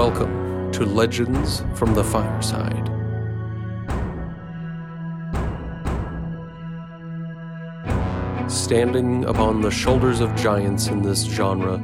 Welcome 0.00 0.72
to 0.72 0.86
Legends 0.86 1.62
from 1.74 1.92
the 1.92 2.02
Fireside. 2.02 2.86
Standing 8.50 9.26
upon 9.26 9.60
the 9.60 9.70
shoulders 9.70 10.20
of 10.20 10.34
giants 10.36 10.86
in 10.86 11.02
this 11.02 11.24
genre, 11.24 11.76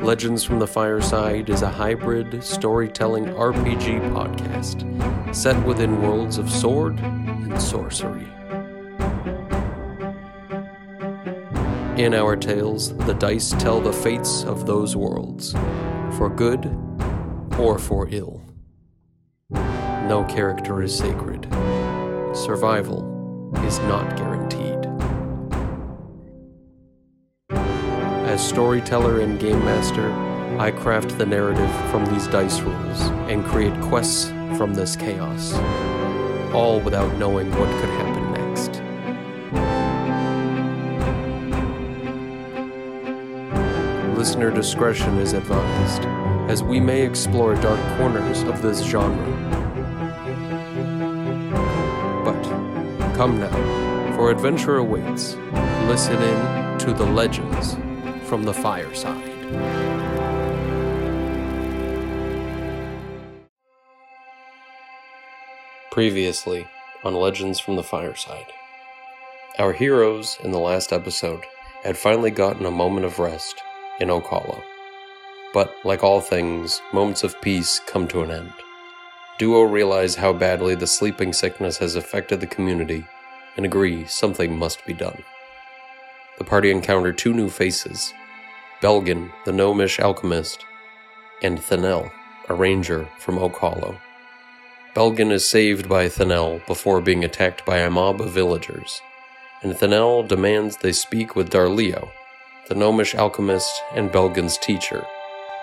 Legends 0.00 0.44
from 0.44 0.60
the 0.60 0.66
Fireside 0.68 1.50
is 1.50 1.62
a 1.62 1.68
hybrid 1.68 2.40
storytelling 2.44 3.24
RPG 3.24 4.12
podcast 4.12 5.34
set 5.34 5.60
within 5.66 6.00
worlds 6.00 6.38
of 6.38 6.48
sword 6.48 7.00
and 7.00 7.60
sorcery. 7.60 8.28
In 12.00 12.14
our 12.14 12.36
tales, 12.36 12.96
the 12.96 13.14
dice 13.14 13.50
tell 13.58 13.80
the 13.80 13.92
fates 13.92 14.44
of 14.44 14.66
those 14.66 14.94
worlds, 14.94 15.52
for 16.16 16.28
good 16.28 16.85
or 17.58 17.78
for 17.78 18.08
ill. 18.10 18.42
No 19.50 20.24
character 20.28 20.82
is 20.82 20.96
sacred. 20.96 21.44
Survival 22.34 23.52
is 23.66 23.78
not 23.80 24.16
guaranteed. 24.16 24.86
As 28.28 28.46
storyteller 28.46 29.20
and 29.20 29.40
game 29.40 29.58
master, 29.64 30.12
I 30.60 30.70
craft 30.70 31.16
the 31.18 31.26
narrative 31.26 31.70
from 31.90 32.04
these 32.06 32.26
dice 32.28 32.60
rolls 32.60 33.00
and 33.30 33.44
create 33.44 33.78
quests 33.82 34.28
from 34.56 34.74
this 34.74 34.96
chaos, 34.96 35.54
all 36.52 36.80
without 36.80 37.14
knowing 37.18 37.50
what 37.50 37.68
could 37.80 37.90
happen 37.90 38.32
next. 38.32 38.82
Listener 44.16 44.50
discretion 44.50 45.18
is 45.18 45.32
advised, 45.32 46.04
as 46.48 46.62
we 46.62 46.78
may 46.78 47.02
explore 47.02 47.54
dark 47.56 47.80
corners 47.98 48.42
of 48.42 48.62
this 48.62 48.82
genre. 48.82 49.26
But 52.24 52.40
come 53.16 53.40
now, 53.40 54.14
for 54.16 54.30
adventure 54.30 54.76
awaits. 54.76 55.34
Listen 55.86 56.22
in 56.22 56.78
to 56.78 56.92
the 56.92 57.06
legends 57.06 57.76
from 58.28 58.44
the 58.44 58.54
fireside. 58.54 59.32
Previously 65.90 66.68
on 67.02 67.14
Legends 67.14 67.58
from 67.58 67.76
the 67.76 67.82
Fireside. 67.82 68.46
Our 69.58 69.72
heroes 69.72 70.36
in 70.42 70.50
the 70.50 70.58
last 70.58 70.92
episode 70.92 71.44
had 71.84 71.96
finally 71.96 72.30
gotten 72.30 72.66
a 72.66 72.70
moment 72.70 73.06
of 73.06 73.18
rest 73.18 73.62
in 74.00 74.10
Oak 74.10 74.26
Hollow. 74.26 74.62
But, 75.56 75.74
like 75.84 76.04
all 76.04 76.20
things, 76.20 76.82
moments 76.92 77.24
of 77.24 77.40
peace 77.40 77.80
come 77.86 78.06
to 78.08 78.20
an 78.20 78.30
end. 78.30 78.52
Duo 79.38 79.62
realize 79.62 80.14
how 80.14 80.34
badly 80.34 80.74
the 80.74 80.86
sleeping 80.86 81.32
sickness 81.32 81.78
has 81.78 81.96
affected 81.96 82.40
the 82.40 82.46
community 82.46 83.06
and 83.56 83.64
agree 83.64 84.04
something 84.04 84.58
must 84.58 84.84
be 84.84 84.92
done. 84.92 85.24
The 86.36 86.44
party 86.44 86.70
encounter 86.70 87.10
two 87.10 87.32
new 87.32 87.48
faces 87.48 88.12
Belgin, 88.82 89.32
the 89.46 89.52
gnomish 89.52 89.98
alchemist, 89.98 90.62
and 91.40 91.58
Thanel, 91.58 92.12
a 92.50 92.54
ranger 92.54 93.08
from 93.18 93.38
Oak 93.38 93.56
Hollow. 93.56 93.98
Belgin 94.94 95.32
is 95.32 95.48
saved 95.48 95.88
by 95.88 96.06
Thanel 96.06 96.66
before 96.66 97.00
being 97.00 97.24
attacked 97.24 97.64
by 97.64 97.78
a 97.78 97.88
mob 97.88 98.20
of 98.20 98.30
villagers, 98.30 99.00
and 99.62 99.72
Thanel 99.72 100.28
demands 100.28 100.76
they 100.76 100.92
speak 100.92 101.34
with 101.34 101.48
Darleo, 101.48 102.10
the 102.68 102.74
gnomish 102.74 103.14
alchemist 103.14 103.72
and 103.94 104.12
Belgin's 104.12 104.58
teacher, 104.58 105.06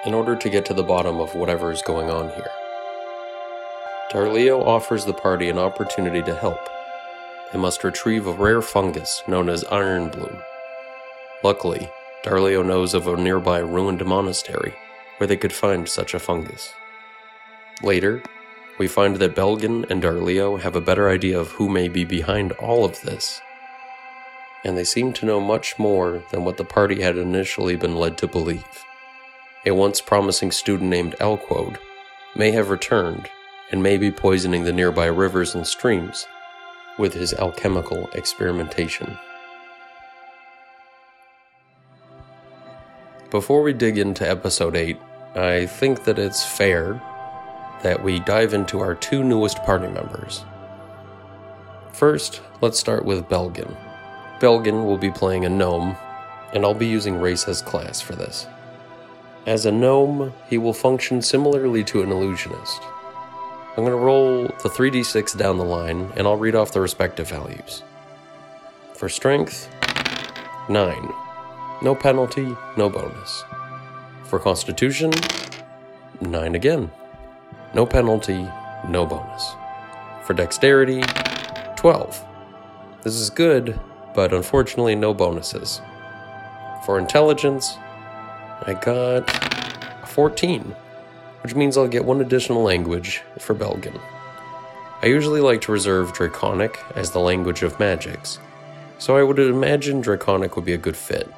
in 0.05 0.13
order 0.13 0.35
to 0.35 0.49
get 0.49 0.65
to 0.65 0.73
the 0.73 0.83
bottom 0.83 1.19
of 1.19 1.35
whatever 1.35 1.71
is 1.71 1.81
going 1.81 2.09
on 2.09 2.29
here. 2.31 2.51
Darleo 4.11 4.61
offers 4.65 5.05
the 5.05 5.13
party 5.13 5.49
an 5.49 5.57
opportunity 5.57 6.21
to 6.21 6.35
help. 6.35 6.59
They 7.51 7.59
must 7.59 7.83
retrieve 7.83 8.27
a 8.27 8.33
rare 8.33 8.61
fungus 8.61 9.23
known 9.27 9.49
as 9.49 9.63
Ironbloom. 9.65 10.41
Luckily, 11.43 11.89
Darleo 12.23 12.65
knows 12.65 12.93
of 12.93 13.07
a 13.07 13.17
nearby 13.17 13.59
ruined 13.59 14.05
monastery 14.05 14.73
where 15.17 15.27
they 15.27 15.37
could 15.37 15.53
find 15.53 15.87
such 15.87 16.13
a 16.13 16.19
fungus. 16.19 16.73
Later, 17.81 18.21
we 18.77 18.87
find 18.87 19.17
that 19.17 19.35
Belgin 19.35 19.89
and 19.89 20.01
Darleo 20.01 20.59
have 20.59 20.75
a 20.75 20.81
better 20.81 21.09
idea 21.09 21.39
of 21.39 21.51
who 21.51 21.69
may 21.69 21.87
be 21.87 22.03
behind 22.03 22.51
all 22.53 22.85
of 22.85 23.01
this, 23.01 23.39
and 24.63 24.77
they 24.77 24.83
seem 24.83 25.13
to 25.13 25.25
know 25.25 25.39
much 25.39 25.77
more 25.77 26.23
than 26.31 26.43
what 26.43 26.57
the 26.57 26.63
party 26.63 27.01
had 27.01 27.17
initially 27.17 27.75
been 27.75 27.95
led 27.95 28.17
to 28.17 28.27
believe. 28.27 28.85
A 29.65 29.71
once 29.71 30.01
promising 30.01 30.51
student 30.51 30.89
named 30.89 31.15
Elquode 31.19 31.77
may 32.35 32.51
have 32.51 32.69
returned 32.69 33.29
and 33.71 33.81
may 33.81 33.97
be 33.97 34.11
poisoning 34.11 34.65
the 34.65 34.73
nearby 34.73 35.05
rivers 35.05 35.55
and 35.55 35.65
streams 35.65 36.27
with 36.97 37.13
his 37.13 37.33
alchemical 37.35 38.09
experimentation. 38.09 39.17
Before 43.31 43.63
we 43.63 43.73
dig 43.73 43.97
into 43.97 44.29
episode 44.29 44.75
8, 44.75 44.97
I 45.35 45.65
think 45.65 46.03
that 46.03 46.19
it's 46.19 46.45
fair 46.45 47.01
that 47.83 48.03
we 48.03 48.19
dive 48.19 48.53
into 48.53 48.79
our 48.79 48.95
two 48.95 49.23
newest 49.23 49.63
party 49.63 49.87
members. 49.87 50.43
First, 51.93 52.41
let's 52.61 52.79
start 52.79 53.05
with 53.05 53.29
Belgin. 53.29 53.75
Belgin 54.39 54.85
will 54.85 54.97
be 54.97 55.09
playing 55.09 55.45
a 55.45 55.49
gnome, 55.49 55.95
and 56.53 56.65
I'll 56.65 56.73
be 56.73 56.87
using 56.87 57.19
race 57.19 57.47
as 57.47 57.61
class 57.61 58.01
for 58.01 58.13
this. 58.13 58.45
As 59.45 59.65
a 59.65 59.71
gnome, 59.71 60.33
he 60.49 60.57
will 60.57 60.73
function 60.73 61.21
similarly 61.21 61.83
to 61.85 62.01
an 62.01 62.11
illusionist. 62.11 62.81
I'm 63.75 63.83
going 63.83 63.89
to 63.89 63.95
roll 63.95 64.43
the 64.43 64.69
3d6 64.69 65.37
down 65.37 65.57
the 65.57 65.65
line, 65.65 66.13
and 66.15 66.25
I'll 66.25 66.37
read 66.37 66.55
off 66.55 66.71
the 66.71 66.79
respective 66.79 67.27
values. 67.27 67.83
For 68.93 69.09
strength, 69.09 69.69
9. 70.69 71.13
No 71.81 71.93
penalty, 71.93 72.55
no 72.77 72.89
bonus. 72.89 73.43
For 74.23 74.39
constitution, 74.39 75.11
9 76.21 76.55
again. 76.55 76.89
No 77.73 77.85
penalty, 77.85 78.47
no 78.87 79.05
bonus. 79.05 79.55
For 80.21 80.33
dexterity, 80.33 81.01
12. 81.75 82.23
This 83.01 83.15
is 83.15 83.29
good, 83.29 83.77
but 84.15 84.33
unfortunately, 84.33 84.95
no 84.95 85.13
bonuses. 85.13 85.81
For 86.85 86.97
intelligence, 86.97 87.77
I 88.65 88.73
got 88.75 89.29
a 90.03 90.05
14, 90.05 90.61
which 91.41 91.53
means 91.53 91.77
I'll 91.77 91.87
get 91.87 92.05
one 92.05 92.21
additional 92.21 92.63
language 92.63 93.21
for 93.37 93.53
Belgin. 93.53 93.99
I 95.01 95.07
usually 95.07 95.41
like 95.41 95.59
to 95.61 95.73
reserve 95.73 96.13
Draconic 96.13 96.79
as 96.95 97.11
the 97.11 97.19
language 97.19 97.61
of 97.61 97.77
magics, 97.77 98.39
so 98.99 99.17
I 99.17 99.23
would 99.23 99.37
imagine 99.37 99.99
Draconic 99.99 100.55
would 100.55 100.63
be 100.63 100.71
a 100.71 100.77
good 100.77 100.95
fit. 100.95 101.29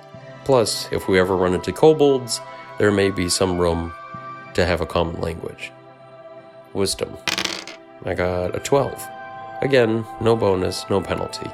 Plus, 0.44 0.88
if 0.92 1.08
we 1.08 1.18
ever 1.18 1.36
run 1.36 1.56
into 1.56 1.72
kobolds, 1.72 2.42
there 2.78 2.92
may 2.92 3.10
be 3.10 3.28
some 3.28 3.58
room 3.58 3.92
to 4.54 4.64
have 4.64 4.82
a 4.82 4.86
common 4.86 5.20
language. 5.20 5.72
Wisdom. 6.74 7.18
I 8.06 8.14
got 8.14 8.56
a 8.56 8.60
12. 8.60 9.04
Again, 9.64 10.06
no 10.22 10.36
bonus, 10.36 10.86
no 10.92 11.02
penalty. 11.02 11.50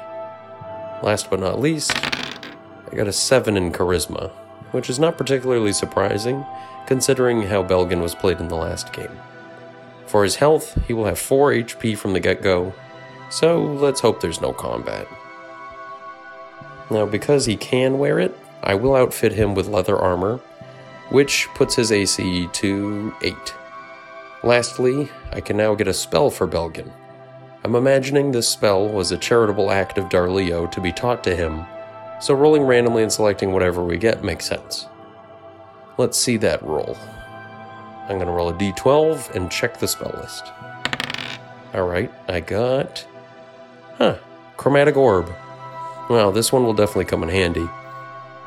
Last 1.02 1.30
but 1.30 1.40
not 1.40 1.60
least, 1.60 1.96
I 1.96 2.94
got 2.94 3.08
a 3.08 3.12
7 3.12 3.56
in 3.56 3.72
Charisma, 3.72 4.30
which 4.72 4.90
is 4.90 4.98
not 4.98 5.16
particularly 5.16 5.72
surprising 5.72 6.44
considering 6.86 7.42
how 7.42 7.62
Belgin 7.62 8.02
was 8.02 8.14
played 8.14 8.40
in 8.40 8.48
the 8.48 8.56
last 8.56 8.92
game. 8.92 9.20
For 10.06 10.24
his 10.24 10.36
health, 10.36 10.76
he 10.86 10.92
will 10.92 11.06
have 11.06 11.18
4 11.18 11.52
HP 11.52 11.96
from 11.96 12.12
the 12.12 12.20
get 12.20 12.42
go, 12.42 12.74
so 13.30 13.62
let's 13.62 14.00
hope 14.00 14.20
there's 14.20 14.42
no 14.42 14.52
combat. 14.52 15.06
Now, 16.90 17.06
because 17.06 17.46
he 17.46 17.56
can 17.56 17.98
wear 17.98 18.18
it, 18.18 18.36
I 18.62 18.74
will 18.74 18.94
outfit 18.94 19.32
him 19.32 19.54
with 19.54 19.68
leather 19.68 19.96
armor, 19.96 20.40
which 21.08 21.48
puts 21.54 21.76
his 21.76 21.90
AC 21.90 22.48
to 22.52 23.14
8. 23.22 23.34
Lastly, 24.42 25.10
I 25.32 25.40
can 25.40 25.56
now 25.56 25.74
get 25.74 25.88
a 25.88 25.94
spell 25.94 26.30
for 26.30 26.46
Belgin. 26.46 26.90
I'm 27.64 27.74
imagining 27.76 28.32
this 28.32 28.48
spell 28.48 28.88
was 28.88 29.12
a 29.12 29.16
charitable 29.16 29.70
act 29.70 29.96
of 29.96 30.08
Darleo 30.08 30.70
to 30.70 30.80
be 30.80 30.92
taught 30.92 31.22
to 31.24 31.36
him, 31.36 31.64
so 32.22 32.34
rolling 32.34 32.62
randomly 32.62 33.02
and 33.02 33.12
selecting 33.12 33.52
whatever 33.52 33.82
we 33.82 33.98
get 33.98 34.22
makes 34.22 34.46
sense. 34.46 34.86
Let's 35.98 36.16
see 36.16 36.36
that 36.38 36.62
roll. 36.62 36.96
I'm 38.02 38.16
going 38.16 38.26
to 38.26 38.32
roll 38.32 38.48
a 38.48 38.54
d12 38.54 39.34
and 39.34 39.50
check 39.50 39.78
the 39.78 39.88
spell 39.88 40.14
list. 40.20 40.52
Alright, 41.74 42.12
I 42.28 42.38
got. 42.38 43.04
Huh, 43.98 44.18
Chromatic 44.56 44.96
Orb. 44.96 45.32
Well, 46.08 46.30
this 46.30 46.52
one 46.52 46.64
will 46.64 46.74
definitely 46.74 47.06
come 47.06 47.24
in 47.24 47.28
handy. 47.28 47.68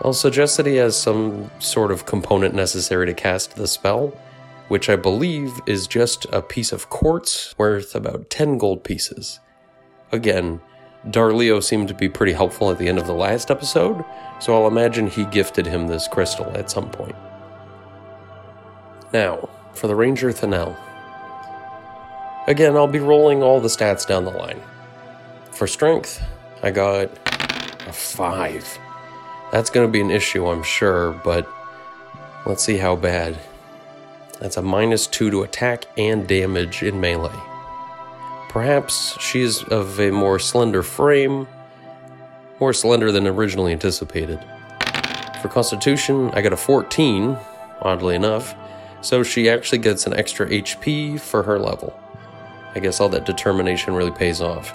I'll 0.01 0.13
suggest 0.13 0.56
that 0.56 0.66
he 0.66 0.75
has 0.75 0.98
some 0.98 1.51
sort 1.60 1.92
of 1.92 2.06
component 2.06 2.56
necessary 2.56 3.06
to 3.07 3.13
cast 3.13 3.57
the 3.57 3.68
spell, 3.68 4.18
which 4.69 4.89
I 4.89 4.95
believe 4.95 5.51
is 5.66 5.86
just 5.86 6.25
a 6.31 6.42
piece 6.42 6.71
of 6.71 6.89
quartz 6.89 7.57
worth 7.57 7.94
about 7.94 8.30
10 8.30 8.57
gold 8.57 8.86
pieces. 8.86 9.42
Again, 10.13 10.62
Darleo 11.10 11.62
seemed 11.63 11.88
to 11.88 11.94
be 11.94 12.10
pretty 12.10 12.34
helpful 12.34 12.72
at 12.72 12.78
the 12.78 12.88
end 12.88 12.98
of 12.98 13.06
the 13.06 13.13
last 13.13 13.52
episode, 13.52 14.04
so 14.40 14.56
I'll 14.56 14.68
imagine 14.68 15.07
he 15.07 15.25
gifted 15.25 15.66
him 15.66 15.88
this 15.88 16.07
crystal 16.07 16.52
at 16.56 16.72
some 16.72 16.90
point. 16.90 17.16
Now, 19.13 19.50
for 19.74 19.88
the 19.88 19.96
Ranger 19.96 20.30
Thanel. 20.30 20.75
Again, 22.48 22.75
I'll 22.75 22.88
be 22.88 23.00
rolling 23.00 23.44
all 23.44 23.60
the 23.60 23.68
stats 23.68 24.07
down 24.07 24.25
the 24.25 24.31
line. 24.31 24.62
For 25.52 25.68
strength, 25.68 26.24
I 26.63 26.72
got 26.72 27.10
a 27.88 27.94
5. 27.94 28.80
That's 29.52 29.69
going 29.69 29.88
to 29.88 29.92
be 29.92 30.02
an 30.02 30.12
issue, 30.12 30.48
I'm 30.48 30.63
sure, 30.63 31.12
but 31.24 31.48
let's 32.46 32.63
see 32.63 32.78
how 32.78 32.96
bad. 32.96 33.38
That's 34.40 34.57
a 34.57 34.62
minus 34.62 35.07
2 35.07 35.31
to 35.31 35.44
attack 35.44 35.86
and 35.98 36.28
damage 36.28 36.84
in 36.84 37.00
melee. 37.00 37.31
Perhaps 38.56 39.19
she's 39.19 39.63
of 39.63 40.00
a 40.00 40.12
more 40.12 40.40
slender 40.40 40.81
frame, 40.81 41.46
more 42.62 42.72
slender 42.72 43.12
than 43.12 43.28
originally 43.28 43.74
anticipated. 43.74 44.40
For 45.42 45.50
Constitution, 45.50 46.31
I 46.31 46.42
got 46.42 46.54
a 46.54 46.57
14, 46.57 47.38
oddly 47.81 48.16
enough, 48.16 48.56
so 49.02 49.24
she 49.24 49.50
actually 49.50 49.80
gets 49.80 50.07
an 50.07 50.13
extra 50.13 50.48
HP 50.48 51.19
for 51.19 51.44
her 51.44 51.60
level. 51.60 52.00
I 52.74 52.80
guess 52.80 53.02
all 53.02 53.10
that 53.10 53.25
determination 53.25 53.94
really 53.94 54.12
pays 54.12 54.40
off. 54.40 54.72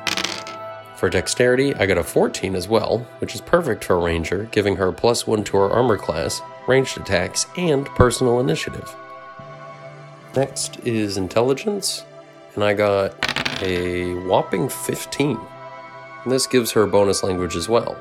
For 0.98 1.08
Dexterity, 1.08 1.74
I 1.74 1.86
got 1.86 1.96
a 1.96 2.04
14 2.04 2.54
as 2.56 2.68
well, 2.68 2.98
which 3.20 3.34
is 3.34 3.40
perfect 3.40 3.84
for 3.84 3.94
a 3.94 4.04
Ranger, 4.04 4.46
giving 4.52 4.76
her 4.76 4.92
plus 4.92 5.26
1 5.26 5.42
to 5.44 5.56
her 5.56 5.70
armor 5.70 5.96
class, 5.96 6.42
ranged 6.68 6.98
attacks, 7.00 7.46
and 7.56 7.86
personal 7.86 8.40
initiative. 8.40 8.94
Next 10.36 10.78
is 10.80 11.16
Intelligence, 11.16 12.04
and 12.54 12.64
I 12.64 12.74
got 12.74 13.14
a 13.62 14.14
whopping 14.26 14.68
15. 14.68 15.38
And 16.24 16.32
this 16.32 16.46
gives 16.46 16.72
her 16.72 16.82
a 16.82 16.88
bonus 16.88 17.22
language 17.22 17.56
as 17.56 17.68
well. 17.68 17.96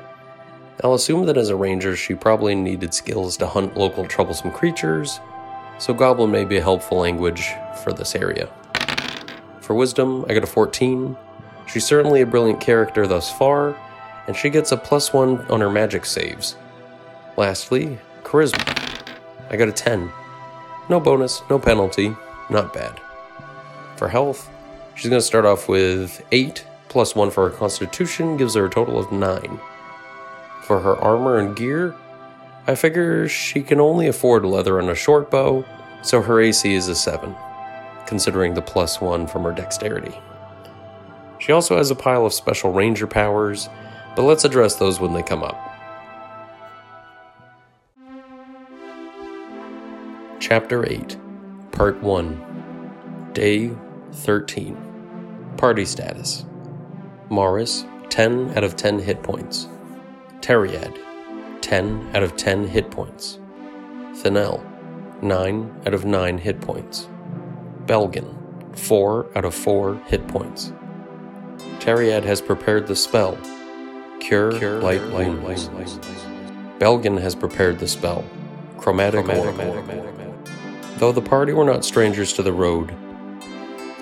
I'll 0.82 0.94
assume 0.94 1.26
that 1.26 1.36
as 1.36 1.50
a 1.50 1.56
ranger, 1.56 1.94
she 1.94 2.14
probably 2.14 2.54
needed 2.54 2.94
skills 2.94 3.36
to 3.38 3.46
hunt 3.46 3.76
local 3.76 4.06
troublesome 4.06 4.50
creatures, 4.50 5.20
so 5.78 5.92
Goblin 5.92 6.30
may 6.30 6.44
be 6.44 6.56
a 6.56 6.62
helpful 6.62 6.98
language 6.98 7.50
for 7.82 7.92
this 7.92 8.14
area. 8.14 8.48
For 9.60 9.74
Wisdom, 9.74 10.24
I 10.28 10.34
got 10.34 10.42
a 10.42 10.46
14. 10.46 11.16
She's 11.66 11.86
certainly 11.86 12.22
a 12.22 12.26
brilliant 12.26 12.60
character 12.60 13.06
thus 13.06 13.30
far, 13.30 13.76
and 14.26 14.34
she 14.34 14.50
gets 14.50 14.72
a 14.72 14.76
plus 14.76 15.12
1 15.12 15.46
on 15.50 15.60
her 15.60 15.70
magic 15.70 16.04
saves. 16.04 16.56
Lastly, 17.36 17.98
Charisma. 18.22 18.76
I 19.50 19.56
got 19.56 19.68
a 19.68 19.72
10. 19.72 20.10
No 20.88 20.98
bonus, 20.98 21.42
no 21.50 21.58
penalty, 21.58 22.16
not 22.48 22.72
bad. 22.72 23.00
For 24.00 24.08
health, 24.08 24.48
she's 24.94 25.10
going 25.10 25.20
to 25.20 25.26
start 25.26 25.44
off 25.44 25.68
with 25.68 26.24
8, 26.32 26.64
plus 26.88 27.14
1 27.14 27.30
for 27.30 27.50
her 27.50 27.54
constitution, 27.54 28.38
gives 28.38 28.54
her 28.54 28.64
a 28.64 28.70
total 28.70 28.98
of 28.98 29.12
9. 29.12 29.60
For 30.62 30.80
her 30.80 30.96
armor 30.96 31.36
and 31.36 31.54
gear, 31.54 31.94
I 32.66 32.76
figure 32.76 33.28
she 33.28 33.60
can 33.60 33.78
only 33.78 34.06
afford 34.06 34.46
leather 34.46 34.78
and 34.78 34.88
a 34.88 34.94
short 34.94 35.30
bow, 35.30 35.66
so 36.00 36.22
her 36.22 36.40
AC 36.40 36.72
is 36.72 36.88
a 36.88 36.94
7, 36.94 37.36
considering 38.06 38.54
the 38.54 38.62
plus 38.62 39.02
1 39.02 39.26
from 39.26 39.42
her 39.42 39.52
dexterity. 39.52 40.18
She 41.38 41.52
also 41.52 41.76
has 41.76 41.90
a 41.90 41.94
pile 41.94 42.24
of 42.24 42.32
special 42.32 42.72
ranger 42.72 43.06
powers, 43.06 43.68
but 44.16 44.22
let's 44.22 44.46
address 44.46 44.76
those 44.76 44.98
when 44.98 45.12
they 45.12 45.22
come 45.22 45.42
up. 45.42 45.60
Chapter 50.40 50.90
8, 50.90 51.18
Part 51.72 52.02
1, 52.02 52.46
Day 53.34 53.70
13. 54.12 55.54
Party 55.56 55.84
status 55.84 56.44
Morris, 57.28 57.84
10 58.08 58.56
out 58.56 58.64
of 58.64 58.76
10 58.76 58.98
hit 58.98 59.22
points. 59.22 59.68
Teriad, 60.40 60.98
10 61.60 62.10
out 62.14 62.22
of 62.22 62.36
10 62.36 62.66
hit 62.66 62.90
points. 62.90 63.38
Thanel, 64.14 64.62
9 65.22 65.82
out 65.86 65.94
of 65.94 66.04
9 66.04 66.38
hit 66.38 66.60
points. 66.60 67.08
Belgin, 67.86 68.34
4 68.76 69.26
out 69.36 69.44
of 69.44 69.54
4 69.54 69.96
hit 70.06 70.26
points. 70.28 70.72
Teriad 71.78 72.24
has 72.24 72.40
prepared 72.40 72.86
the 72.86 72.96
spell 72.96 73.38
Cure, 74.20 74.58
Cure 74.58 74.80
Light 74.80 75.02
Wounds. 75.12 75.68
Belgin 76.78 77.20
has 77.20 77.34
prepared 77.34 77.78
the 77.78 77.88
spell 77.88 78.24
Chromatic, 78.78 79.24
Chromatic 79.24 79.84
Though 80.96 81.12
the 81.12 81.22
party 81.22 81.52
were 81.52 81.64
not 81.64 81.84
strangers 81.84 82.32
to 82.34 82.42
the 82.42 82.52
road, 82.52 82.94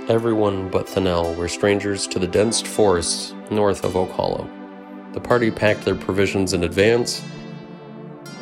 everyone 0.09 0.71
but 0.71 0.87
Thanel 0.87 1.37
were 1.37 1.49
strangers 1.49 2.07
to 2.07 2.19
the 2.19 2.27
dense 2.27 2.63
forests 2.63 3.35
north 3.51 3.85
of 3.85 3.95
Oak 3.95 4.11
Hollow. 4.11 4.49
The 5.13 5.21
party 5.21 5.51
packed 5.51 5.85
their 5.85 5.95
provisions 5.95 6.55
in 6.55 6.65
advance, 6.65 7.23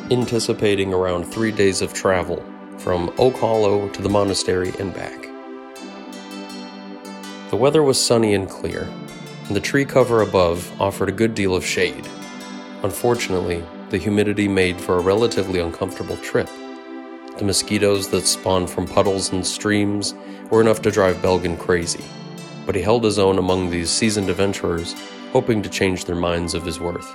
anticipating 0.09 0.93
around 0.93 1.25
three 1.25 1.51
days 1.51 1.81
of 1.81 1.93
travel 1.93 2.41
from 2.77 3.13
Oak 3.17 3.35
Hollow 3.35 3.89
to 3.89 4.01
the 4.01 4.09
monastery 4.09 4.71
and 4.79 4.93
back. 4.93 5.23
The 7.49 7.57
weather 7.57 7.83
was 7.83 8.03
sunny 8.03 8.33
and 8.33 8.49
clear, 8.49 8.89
and 9.47 9.55
the 9.55 9.61
tree 9.61 9.83
cover 9.85 10.21
above 10.21 10.71
offered 10.81 11.09
a 11.09 11.13
good 11.13 11.35
deal 11.35 11.53
of 11.53 11.65
shade. 11.65 12.07
Unfortunately, 12.83 13.61
the 13.89 13.97
humidity 13.97 14.47
made 14.47 14.79
for 14.79 14.95
a 14.95 15.01
relatively 15.01 15.59
uncomfortable 15.59 16.17
trip. 16.17 16.49
The 17.37 17.45
mosquitoes 17.45 18.09
that 18.09 18.25
spawned 18.25 18.69
from 18.69 18.87
puddles 18.87 19.33
and 19.33 19.45
streams 19.45 20.13
were 20.49 20.61
enough 20.61 20.81
to 20.83 20.91
drive 20.91 21.17
Belgin 21.17 21.57
crazy, 21.57 22.03
but 22.65 22.75
he 22.75 22.81
held 22.81 23.03
his 23.03 23.19
own 23.19 23.37
among 23.37 23.69
these 23.69 23.89
seasoned 23.89 24.29
adventurers, 24.29 24.95
hoping 25.31 25.61
to 25.61 25.69
change 25.69 26.05
their 26.05 26.15
minds 26.15 26.53
of 26.53 26.63
his 26.63 26.79
worth. 26.79 27.13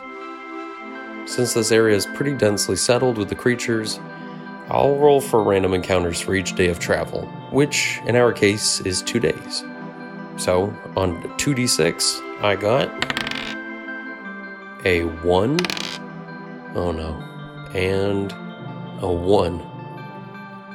Since 1.27 1.55
this 1.55 1.73
area 1.73 1.97
is 1.97 2.07
pretty 2.15 2.35
densely 2.35 2.77
settled 2.77 3.17
with 3.17 3.29
the 3.29 3.35
creatures, 3.35 4.01
I'll 4.69 4.97
roll 4.97 5.21
for 5.21 5.43
random 5.43 5.75
encounters 5.75 6.21
for 6.21 6.35
each 6.35 6.55
day 6.55 6.69
of 6.69 6.79
travel, 6.79 7.27
which 7.51 8.01
in 8.07 8.17
our 8.17 8.33
case 8.33 8.81
is 8.81 9.03
two 9.03 9.21
days. 9.21 9.65
So 10.37 10.75
on 10.97 11.23
2d6, 11.39 12.43
I 12.43 12.57
got 12.57 12.89
a 14.85 15.05
1. 15.05 15.59
Oh 16.75 16.91
no. 16.91 17.23
And 17.75 18.33
a 19.03 19.13
1. 19.13 19.63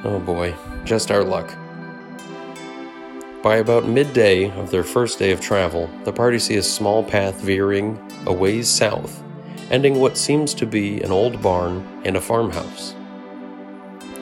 Oh 0.04 0.20
boy, 0.24 0.54
just 0.84 1.10
our 1.10 1.24
luck. 1.24 1.56
By 3.42 3.58
about 3.58 3.86
midday 3.86 4.50
of 4.58 4.72
their 4.72 4.82
first 4.82 5.20
day 5.20 5.30
of 5.30 5.40
travel, 5.40 5.88
the 6.02 6.12
party 6.12 6.40
see 6.40 6.56
a 6.56 6.62
small 6.62 7.04
path 7.04 7.40
veering 7.40 7.96
a 8.26 8.32
ways 8.32 8.68
south, 8.68 9.22
ending 9.70 10.00
what 10.00 10.18
seems 10.18 10.52
to 10.54 10.66
be 10.66 11.00
an 11.02 11.12
old 11.12 11.40
barn 11.40 11.86
and 12.04 12.16
a 12.16 12.20
farmhouse. 12.20 12.96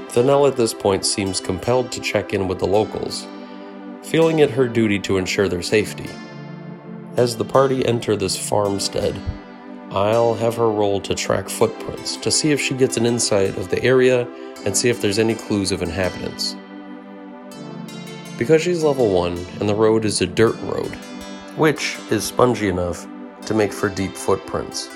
Thanel 0.08 0.46
at 0.46 0.56
this 0.56 0.74
point 0.74 1.06
seems 1.06 1.40
compelled 1.40 1.92
to 1.92 2.00
check 2.00 2.34
in 2.34 2.46
with 2.46 2.58
the 2.58 2.66
locals, 2.66 3.26
feeling 4.02 4.40
it 4.40 4.50
her 4.50 4.68
duty 4.68 4.98
to 4.98 5.16
ensure 5.16 5.48
their 5.48 5.62
safety. 5.62 6.10
As 7.16 7.38
the 7.38 7.44
party 7.44 7.86
enter 7.86 8.16
this 8.16 8.36
farmstead, 8.36 9.18
I'll 9.92 10.34
have 10.34 10.56
her 10.56 10.70
roll 10.70 11.00
to 11.00 11.14
track 11.14 11.48
footprints 11.48 12.18
to 12.18 12.30
see 12.30 12.52
if 12.52 12.60
she 12.60 12.74
gets 12.74 12.98
an 12.98 13.06
insight 13.06 13.56
of 13.56 13.70
the 13.70 13.82
area 13.82 14.28
and 14.66 14.76
see 14.76 14.90
if 14.90 15.00
there's 15.00 15.18
any 15.18 15.34
clues 15.34 15.72
of 15.72 15.80
inhabitants. 15.80 16.54
Because 18.38 18.60
she's 18.60 18.84
level 18.84 19.08
1 19.08 19.32
and 19.60 19.68
the 19.68 19.74
road 19.74 20.04
is 20.04 20.20
a 20.20 20.26
dirt 20.26 20.56
road, 20.62 20.94
which 21.56 21.96
is 22.10 22.24
spongy 22.24 22.68
enough 22.68 23.06
to 23.46 23.54
make 23.54 23.72
for 23.72 23.88
deep 23.88 24.14
footprints, 24.14 24.90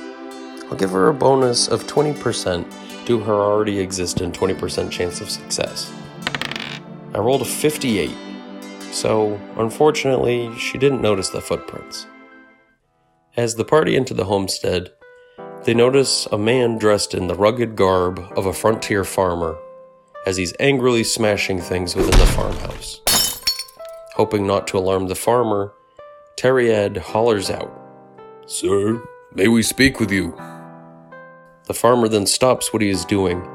I'll 0.70 0.76
give 0.76 0.90
her 0.90 1.08
a 1.08 1.14
bonus 1.14 1.66
of 1.66 1.84
20% 1.84 3.06
to 3.06 3.18
her 3.18 3.32
already 3.32 3.80
existent 3.80 4.38
20% 4.38 4.90
chance 4.90 5.20
of 5.20 5.30
success. 5.30 5.92
I 7.14 7.18
rolled 7.18 7.42
a 7.42 7.46
58, 7.46 8.14
so 8.92 9.40
unfortunately, 9.56 10.56
she 10.56 10.78
didn't 10.78 11.00
notice 11.00 11.30
the 11.30 11.40
footprints. 11.40 12.06
As 13.36 13.54
the 13.54 13.64
party 13.64 13.96
enter 13.96 14.14
the 14.14 14.26
homestead, 14.26 14.92
they 15.64 15.74
notice 15.74 16.26
a 16.26 16.38
man 16.38 16.78
dressed 16.78 17.14
in 17.14 17.26
the 17.26 17.34
rugged 17.34 17.74
garb 17.74 18.20
of 18.36 18.46
a 18.46 18.52
frontier 18.52 19.02
farmer 19.02 19.56
as 20.26 20.36
he's 20.36 20.54
angrily 20.60 21.02
smashing 21.02 21.60
things 21.60 21.96
within 21.96 22.18
the 22.18 22.26
farmhouse. 22.26 23.00
Hoping 24.20 24.46
not 24.46 24.66
to 24.66 24.76
alarm 24.76 25.06
the 25.06 25.14
farmer, 25.14 25.72
Teriad 26.36 26.98
hollers 26.98 27.48
out, 27.48 27.72
Sir, 28.44 29.02
may 29.32 29.48
we 29.48 29.62
speak 29.62 29.98
with 29.98 30.12
you? 30.12 30.36
The 31.64 31.72
farmer 31.72 32.06
then 32.06 32.26
stops 32.26 32.70
what 32.70 32.82
he 32.82 32.90
is 32.90 33.06
doing, 33.06 33.48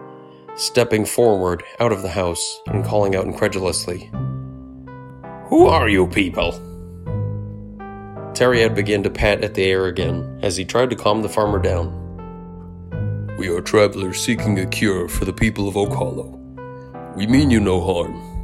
stepping 0.56 1.06
forward 1.06 1.62
out 1.80 1.92
of 1.92 2.02
the 2.02 2.10
house 2.10 2.62
and 2.66 2.84
calling 2.84 3.16
out 3.16 3.26
incredulously, 3.26 4.10
Who 5.50 5.68
are 5.68 5.88
you 5.88 6.08
people? 6.08 6.54
Teriad 8.34 8.74
began 8.74 9.04
to 9.04 9.12
pat 9.12 9.44
at 9.44 9.54
the 9.54 9.66
air 9.66 9.86
again 9.86 10.40
as 10.42 10.58
he 10.58 10.66
tried 10.66 10.90
to 10.90 10.96
calm 10.96 11.22
the 11.22 11.30
farmer 11.30 11.60
down. 11.60 11.94
We 13.38 13.50
are 13.50 13.62
travelers 13.62 14.20
seeking 14.20 14.58
a 14.58 14.66
cure 14.66 15.10
for 15.10 15.26
the 15.26 15.34
people 15.34 15.68
of 15.68 15.78
Oak 15.78 15.94
Hollow. 15.94 16.40
We 17.16 17.28
mean 17.28 17.52
you 17.52 17.60
no 17.60 17.80
harm. 17.82 18.35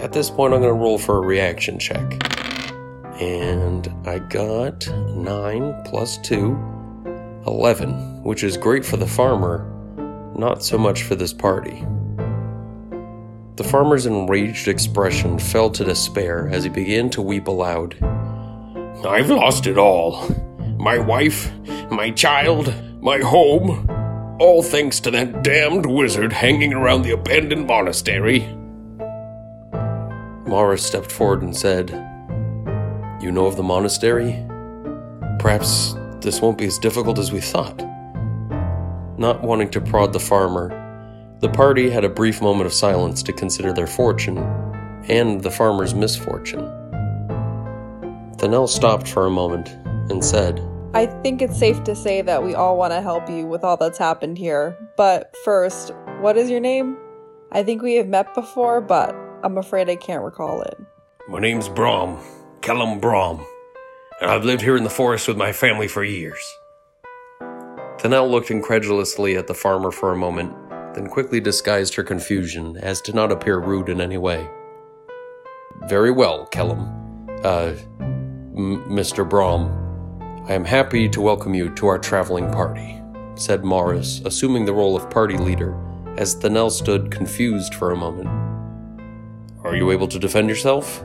At 0.00 0.14
this 0.14 0.30
point, 0.30 0.54
I'm 0.54 0.60
going 0.60 0.74
to 0.74 0.80
roll 0.80 0.96
for 0.96 1.18
a 1.18 1.20
reaction 1.20 1.78
check. 1.78 2.00
And 3.20 3.86
I 4.06 4.18
got 4.18 4.88
9 4.88 5.82
plus 5.84 6.16
2, 6.18 7.42
11, 7.46 8.22
which 8.22 8.42
is 8.42 8.56
great 8.56 8.82
for 8.82 8.96
the 8.96 9.06
farmer, 9.06 9.66
not 10.34 10.62
so 10.62 10.78
much 10.78 11.02
for 11.02 11.16
this 11.16 11.34
party. 11.34 11.84
The 13.56 13.64
farmer's 13.64 14.06
enraged 14.06 14.68
expression 14.68 15.38
fell 15.38 15.68
to 15.72 15.84
despair 15.84 16.48
as 16.48 16.64
he 16.64 16.70
began 16.70 17.10
to 17.10 17.20
weep 17.20 17.46
aloud. 17.46 17.94
I've 19.06 19.28
lost 19.28 19.66
it 19.66 19.76
all. 19.76 20.34
My 20.78 20.98
wife, 20.98 21.52
my 21.90 22.10
child, 22.10 22.72
my 23.02 23.18
home. 23.18 23.86
All 24.40 24.62
thanks 24.62 24.98
to 25.00 25.10
that 25.10 25.44
damned 25.44 25.84
wizard 25.84 26.32
hanging 26.32 26.72
around 26.72 27.02
the 27.02 27.10
abandoned 27.10 27.66
monastery. 27.66 28.48
Morris 30.50 30.84
stepped 30.84 31.12
forward 31.12 31.42
and 31.42 31.56
said, 31.56 31.90
You 33.22 33.30
know 33.30 33.46
of 33.46 33.56
the 33.56 33.62
monastery? 33.62 34.44
Perhaps 35.38 35.94
this 36.22 36.40
won't 36.40 36.58
be 36.58 36.66
as 36.66 36.76
difficult 36.76 37.20
as 37.20 37.30
we 37.30 37.40
thought. 37.40 37.78
Not 39.16 39.42
wanting 39.42 39.70
to 39.70 39.80
prod 39.80 40.12
the 40.12 40.18
farmer, 40.18 40.76
the 41.38 41.50
party 41.50 41.88
had 41.88 42.04
a 42.04 42.08
brief 42.08 42.42
moment 42.42 42.66
of 42.66 42.72
silence 42.72 43.22
to 43.22 43.32
consider 43.32 43.72
their 43.72 43.86
fortune 43.86 44.38
and 45.08 45.40
the 45.40 45.52
farmer's 45.52 45.94
misfortune. 45.94 46.66
Thanel 48.38 48.68
stopped 48.68 49.06
for 49.06 49.26
a 49.26 49.30
moment 49.30 49.68
and 50.10 50.24
said, 50.24 50.60
I 50.94 51.06
think 51.22 51.42
it's 51.42 51.60
safe 51.60 51.84
to 51.84 51.94
say 51.94 52.22
that 52.22 52.42
we 52.42 52.56
all 52.56 52.76
want 52.76 52.92
to 52.92 53.00
help 53.00 53.30
you 53.30 53.46
with 53.46 53.62
all 53.62 53.76
that's 53.76 53.98
happened 53.98 54.36
here. 54.36 54.76
But 54.96 55.32
first, 55.44 55.92
what 56.18 56.36
is 56.36 56.50
your 56.50 56.58
name? 56.58 56.96
I 57.52 57.62
think 57.62 57.82
we 57.82 57.94
have 57.94 58.08
met 58.08 58.34
before, 58.34 58.80
but 58.80 59.14
I'm 59.42 59.56
afraid 59.56 59.88
I 59.88 59.96
can't 59.96 60.22
recall 60.22 60.60
it. 60.62 60.78
My 61.28 61.40
name's 61.40 61.68
Brom, 61.68 62.18
Kellum 62.60 63.00
Brom, 63.00 63.46
and 64.20 64.30
I've 64.30 64.44
lived 64.44 64.60
here 64.60 64.76
in 64.76 64.84
the 64.84 64.90
forest 64.90 65.28
with 65.28 65.36
my 65.38 65.52
family 65.52 65.88
for 65.88 66.04
years. 66.04 66.40
Thanel 67.98 68.30
looked 68.30 68.50
incredulously 68.50 69.36
at 69.36 69.46
the 69.46 69.54
farmer 69.54 69.90
for 69.90 70.12
a 70.12 70.16
moment, 70.16 70.54
then 70.94 71.06
quickly 71.06 71.40
disguised 71.40 71.94
her 71.94 72.02
confusion 72.02 72.76
as 72.78 73.00
to 73.02 73.14
not 73.14 73.32
appear 73.32 73.58
rude 73.58 73.88
in 73.88 74.00
any 74.00 74.18
way. 74.18 74.46
Very 75.88 76.10
well, 76.10 76.46
Kellum. 76.46 77.26
Uh, 77.42 77.72
M- 78.00 78.84
Mr. 78.88 79.26
Brom. 79.26 79.76
I 80.48 80.52
am 80.52 80.64
happy 80.64 81.08
to 81.08 81.20
welcome 81.20 81.54
you 81.54 81.70
to 81.76 81.86
our 81.86 81.98
traveling 81.98 82.50
party, 82.50 83.00
said 83.36 83.64
Morris, 83.64 84.20
assuming 84.26 84.66
the 84.66 84.74
role 84.74 84.96
of 84.96 85.08
party 85.08 85.38
leader, 85.38 85.74
as 86.18 86.34
Thanel 86.34 86.70
stood 86.70 87.10
confused 87.10 87.74
for 87.74 87.92
a 87.92 87.96
moment. 87.96 88.49
Are 89.62 89.76
you 89.76 89.90
able 89.90 90.08
to 90.08 90.18
defend 90.18 90.48
yourself? 90.48 91.04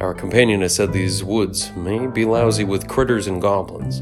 Our 0.00 0.14
companion 0.14 0.62
has 0.62 0.74
said 0.74 0.92
these 0.92 1.22
woods 1.22 1.70
may 1.76 2.06
be 2.06 2.24
lousy 2.24 2.64
with 2.64 2.88
critters 2.88 3.26
and 3.26 3.42
goblins. 3.42 4.00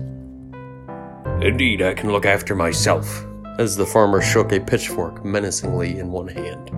Indeed, 1.45 1.83
I 1.83 1.93
can 1.95 2.13
look 2.13 2.25
after 2.25 2.55
myself, 2.55 3.27
as 3.59 3.77
the 3.77 3.85
farmer 3.85 4.23
shook 4.23 4.53
a 4.53 4.61
pitchfork 4.61 5.25
menacingly 5.25 5.99
in 5.99 6.13
one 6.13 6.29
hand. 6.29 6.71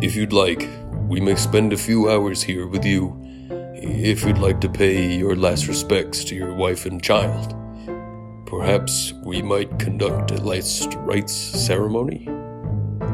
If 0.00 0.14
you'd 0.14 0.32
like, 0.32 0.68
we 1.08 1.20
may 1.20 1.34
spend 1.34 1.72
a 1.72 1.76
few 1.76 2.08
hours 2.08 2.40
here 2.40 2.68
with 2.68 2.84
you 2.84 3.16
if 3.74 4.24
you'd 4.24 4.38
like 4.38 4.60
to 4.60 4.68
pay 4.68 5.12
your 5.12 5.34
last 5.34 5.66
respects 5.66 6.22
to 6.24 6.36
your 6.36 6.54
wife 6.54 6.86
and 6.86 7.02
child. 7.02 7.56
Perhaps 8.46 9.12
we 9.24 9.42
might 9.42 9.76
conduct 9.80 10.30
a 10.30 10.40
last 10.40 10.94
rites 10.98 11.34
ceremony? 11.34 12.28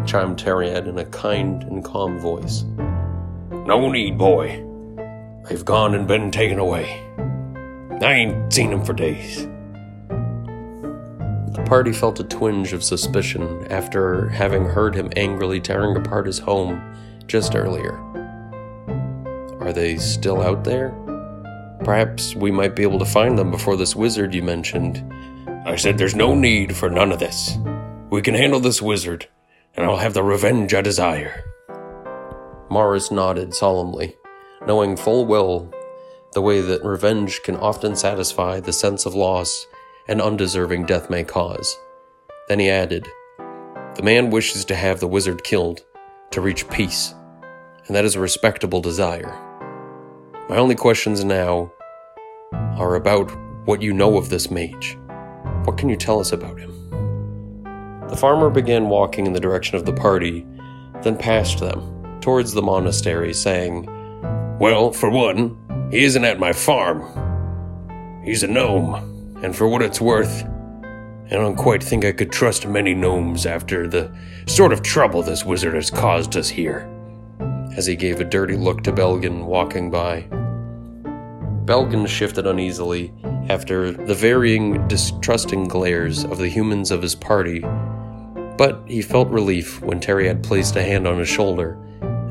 Chimed 0.06 0.38
Teriad 0.38 0.86
in 0.86 0.98
a 0.98 1.04
kind 1.06 1.62
and 1.64 1.84
calm 1.84 2.18
voice. 2.18 2.62
No 3.50 3.90
need, 3.90 4.16
boy. 4.16 4.64
They've 5.48 5.64
gone 5.64 5.94
and 5.94 6.06
been 6.06 6.30
taken 6.30 6.58
away. 6.58 7.02
I 8.00 8.12
ain't 8.12 8.52
seen 8.52 8.70
them 8.70 8.84
for 8.84 8.92
days. 8.92 9.46
The 10.08 11.64
party 11.66 11.92
felt 11.92 12.20
a 12.20 12.24
twinge 12.24 12.72
of 12.72 12.84
suspicion 12.84 13.66
after 13.70 14.28
having 14.28 14.64
heard 14.64 14.94
him 14.94 15.10
angrily 15.16 15.60
tearing 15.60 15.96
apart 15.96 16.26
his 16.26 16.38
home 16.38 16.80
just 17.26 17.54
earlier. 17.54 17.94
Are 19.60 19.72
they 19.72 19.96
still 19.96 20.42
out 20.42 20.64
there? 20.64 20.90
Perhaps 21.84 22.34
we 22.36 22.50
might 22.50 22.76
be 22.76 22.82
able 22.82 22.98
to 22.98 23.04
find 23.04 23.38
them 23.38 23.50
before 23.50 23.76
this 23.76 23.96
wizard 23.96 24.34
you 24.34 24.42
mentioned. 24.42 25.02
I 25.66 25.76
said 25.76 25.98
there's 25.98 26.14
no 26.14 26.34
need 26.34 26.76
for 26.76 26.88
none 26.88 27.10
of 27.10 27.18
this. 27.18 27.56
We 28.10 28.22
can 28.22 28.34
handle 28.34 28.60
this 28.60 28.80
wizard, 28.80 29.26
and 29.76 29.86
I'll 29.86 29.98
have 29.98 30.14
the 30.14 30.22
revenge 30.22 30.74
I 30.74 30.80
desire. 30.80 31.44
Morris 32.70 33.10
nodded 33.10 33.54
solemnly, 33.54 34.16
knowing 34.66 34.96
full 34.96 35.26
well 35.26 35.70
the 36.32 36.42
way 36.42 36.60
that 36.60 36.84
revenge 36.84 37.42
can 37.42 37.56
often 37.56 37.96
satisfy 37.96 38.60
the 38.60 38.72
sense 38.72 39.06
of 39.06 39.14
loss 39.14 39.66
an 40.08 40.20
undeserving 40.20 40.86
death 40.86 41.10
may 41.10 41.24
cause. 41.24 41.76
Then 42.48 42.60
he 42.60 42.70
added, 42.70 43.08
The 43.96 44.02
man 44.02 44.30
wishes 44.30 44.64
to 44.66 44.74
have 44.74 45.00
the 45.00 45.08
wizard 45.08 45.42
killed 45.44 45.82
to 46.30 46.40
reach 46.40 46.68
peace, 46.68 47.14
and 47.86 47.96
that 47.96 48.04
is 48.04 48.14
a 48.14 48.20
respectable 48.20 48.80
desire. 48.80 49.42
My 50.48 50.56
only 50.58 50.76
questions 50.76 51.24
now 51.24 51.72
are 52.52 52.94
about 52.94 53.30
what 53.66 53.82
you 53.82 53.92
know 53.92 54.16
of 54.16 54.28
this 54.28 54.50
mage. 54.50 54.96
What 55.64 55.76
can 55.76 55.88
you 55.88 55.96
tell 55.96 56.20
us 56.20 56.32
about 56.32 56.60
him? 56.60 56.75
The 58.08 58.16
farmer 58.16 58.50
began 58.50 58.88
walking 58.88 59.26
in 59.26 59.32
the 59.32 59.40
direction 59.40 59.76
of 59.76 59.84
the 59.84 59.92
party, 59.92 60.46
then 61.02 61.16
passed 61.16 61.58
them, 61.58 62.20
towards 62.20 62.52
the 62.52 62.62
monastery, 62.62 63.34
saying, 63.34 63.86
Well, 64.58 64.92
for 64.92 65.10
one, 65.10 65.56
he 65.90 66.04
isn't 66.04 66.24
at 66.24 66.38
my 66.38 66.52
farm. 66.52 67.02
He's 68.24 68.42
a 68.42 68.46
gnome, 68.46 69.38
and 69.42 69.54
for 69.54 69.68
what 69.68 69.82
it's 69.82 70.00
worth, 70.00 70.44
I 71.26 71.30
don't 71.30 71.56
quite 71.56 71.82
think 71.82 72.04
I 72.04 72.12
could 72.12 72.30
trust 72.30 72.66
many 72.66 72.94
gnomes 72.94 73.46
after 73.46 73.88
the 73.88 74.16
sort 74.46 74.72
of 74.72 74.82
trouble 74.82 75.22
this 75.22 75.44
wizard 75.44 75.74
has 75.74 75.90
caused 75.90 76.36
us 76.36 76.48
here 76.48 76.88
as 77.76 77.86
he 77.86 77.96
gave 77.96 78.20
a 78.20 78.24
dirty 78.24 78.56
look 78.56 78.82
to 78.84 78.92
Belgin 78.92 79.44
walking 79.44 79.90
by. 79.90 80.22
Belgin 81.66 82.06
shifted 82.06 82.46
uneasily 82.46 83.12
after 83.48 83.90
the 83.90 84.14
varying, 84.14 84.86
distrusting 84.88 85.64
glares 85.64 86.24
of 86.24 86.38
the 86.38 86.48
humans 86.48 86.90
of 86.90 87.02
his 87.02 87.14
party, 87.14 87.64
but 88.56 88.82
he 88.86 89.02
felt 89.02 89.28
relief 89.28 89.80
when 89.82 90.00
Teriad 90.00 90.42
placed 90.42 90.76
a 90.76 90.82
hand 90.82 91.06
on 91.06 91.18
his 91.18 91.28
shoulder 91.28 91.78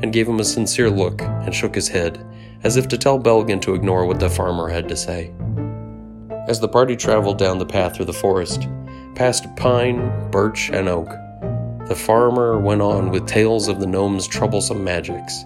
and 0.02 0.12
gave 0.12 0.28
him 0.28 0.40
a 0.40 0.44
sincere 0.44 0.90
look 0.90 1.22
and 1.22 1.54
shook 1.54 1.74
his 1.74 1.88
head, 1.88 2.24
as 2.64 2.76
if 2.76 2.88
to 2.88 2.98
tell 2.98 3.18
Belgin 3.18 3.60
to 3.62 3.74
ignore 3.74 4.06
what 4.06 4.20
the 4.20 4.28
farmer 4.28 4.68
had 4.68 4.88
to 4.88 4.96
say. 4.96 5.32
As 6.48 6.60
the 6.60 6.68
party 6.68 6.96
traveled 6.96 7.38
down 7.38 7.58
the 7.58 7.66
path 7.66 7.96
through 7.96 8.04
the 8.06 8.12
forest, 8.12 8.68
past 9.14 9.44
pine, 9.56 10.30
birch, 10.30 10.70
and 10.70 10.88
oak, 10.88 11.08
the 11.88 11.96
farmer 11.96 12.58
went 12.58 12.82
on 12.82 13.10
with 13.10 13.26
tales 13.26 13.68
of 13.68 13.80
the 13.80 13.86
gnome's 13.86 14.26
troublesome 14.26 14.82
magics. 14.82 15.44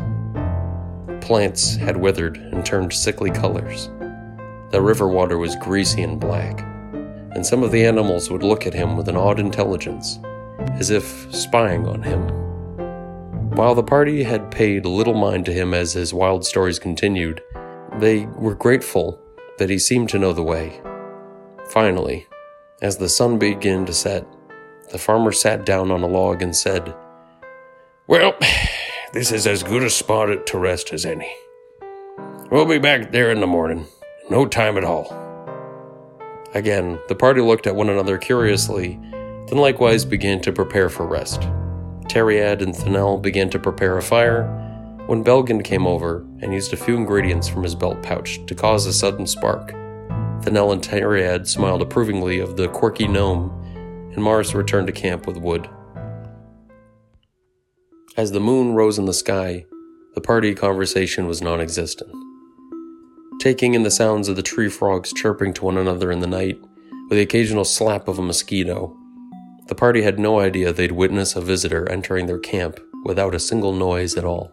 Plants 1.21 1.77
had 1.77 1.99
withered 1.99 2.39
and 2.39 2.65
turned 2.65 2.93
sickly 2.93 3.31
colors. 3.31 3.89
The 4.71 4.81
river 4.81 5.09
water 5.09 5.37
was 5.37 5.57
greasy 5.57 6.03
and 6.03 6.19
black, 6.19 6.61
and 7.35 7.45
some 7.45 7.63
of 7.63 7.71
the 7.71 7.85
animals 7.85 8.31
would 8.31 8.43
look 8.43 8.67
at 8.67 8.75
him 8.75 8.97
with 8.97 9.09
an 9.09 9.17
odd 9.17 9.39
intelligence, 9.39 10.19
as 10.79 10.91
if 10.91 11.35
spying 11.35 11.87
on 11.87 12.03
him. 12.03 12.29
While 13.51 13.75
the 13.75 13.83
party 13.83 14.23
had 14.23 14.51
paid 14.51 14.87
little 14.87 15.15
mind 15.15 15.45
to 15.47 15.53
him 15.53 15.75
as 15.75 15.93
his 15.93 16.15
wild 16.15 16.47
stories 16.47 16.79
continued, 16.79 17.43
they 17.99 18.27
were 18.27 18.55
grateful 18.55 19.21
that 19.59 19.71
he 19.71 19.79
seemed 19.79 20.09
to 20.11 20.19
know 20.19 20.33
the 20.33 20.43
way. 20.43 20.81
Finally, 21.69 22.27
as 22.81 22.97
the 22.97 23.09
sun 23.09 23.39
began 23.39 23.85
to 23.87 23.93
set, 23.93 24.27
the 24.91 24.99
farmer 24.99 25.33
sat 25.33 25.67
down 25.67 25.91
on 25.91 26.03
a 26.03 26.07
log 26.07 26.43
and 26.43 26.57
said, 26.57 26.95
Well, 28.07 28.35
this 29.13 29.33
is 29.33 29.47
as 29.47 29.63
good 29.63 29.83
a 29.83 29.91
spot 29.91 30.47
to 30.47 30.59
rest 30.59 30.93
as 30.93 31.05
any. 31.05 31.31
We'll 32.51 32.67
be 32.67 32.79
back 32.79 33.13
there 33.13 33.31
in 33.31 33.41
the 33.41 33.47
morning. 33.47 33.87
No 34.31 34.47
time 34.47 34.77
at 34.77 34.85
all. 34.85 35.17
Again, 36.55 36.99
the 37.09 37.15
party 37.15 37.41
looked 37.41 37.67
at 37.67 37.77
one 37.77 37.89
another 37.89 38.19
curiously, 38.19 38.99
then 39.51 39.59
likewise 39.59 40.05
began 40.05 40.41
to 40.41 40.53
prepare 40.53 40.89
for 40.89 41.07
rest. 41.07 41.41
Teriad 42.05 42.63
and 42.63 42.73
Thanel 42.73 43.21
began 43.21 43.51
to 43.51 43.59
prepare 43.59 43.99
a 43.99 44.03
fire 44.03 44.45
when 45.07 45.25
Belgin 45.25 45.63
came 45.65 45.89
over 45.89 46.21
and 46.41 46.55
used 46.55 46.73
a 46.73 46.77
few 46.77 46.97
ingredients 46.97 47.49
from 47.49 47.65
his 47.65 47.75
belt 47.75 48.01
pouch 48.01 48.45
to 48.47 48.55
cause 48.55 48.87
a 48.87 48.93
sudden 48.93 49.27
spark. 49.27 49.73
Thanel 50.43 50.73
and 50.73 50.81
Teriad 50.81 51.49
smiled 51.49 51.83
approvingly 51.83 52.39
of 52.39 52.57
the 52.57 52.69
quirky 52.69 53.09
gnome 53.09 53.51
and 54.15 54.23
Morris 54.23 54.55
returned 54.55 54.87
to 54.87 54.93
camp 54.93 55.27
with 55.27 55.37
wood. 55.37 55.69
As 58.17 58.31
the 58.31 58.41
moon 58.41 58.75
rose 58.75 58.99
in 58.99 59.07
the 59.07 59.13
sky, 59.13 59.67
the 60.15 60.21
party 60.21 60.55
conversation 60.55 61.27
was 61.27 61.43
non 61.43 61.61
existent. 61.61 62.13
Taking 63.41 63.75
in 63.75 63.83
the 63.83 63.91
sounds 63.91 64.29
of 64.29 64.37
the 64.37 64.43
tree 64.43 64.69
frogs 64.69 65.13
chirping 65.13 65.55
to 65.55 65.65
one 65.65 65.79
another 65.79 66.13
in 66.13 66.21
the 66.21 66.27
night, 66.27 66.61
with 67.09 67.17
the 67.17 67.23
occasional 67.23 67.65
slap 67.65 68.07
of 68.07 68.19
a 68.19 68.23
mosquito, 68.23 68.97
the 69.71 69.77
party 69.77 70.03
had 70.03 70.19
no 70.19 70.41
idea 70.41 70.73
they'd 70.73 70.91
witness 70.91 71.37
a 71.37 71.41
visitor 71.41 71.89
entering 71.89 72.27
their 72.27 72.41
camp 72.41 72.81
without 73.05 73.37
a 73.37 73.39
single 73.39 73.73
noise 73.73 74.17
at 74.17 74.25
all. 74.25 74.53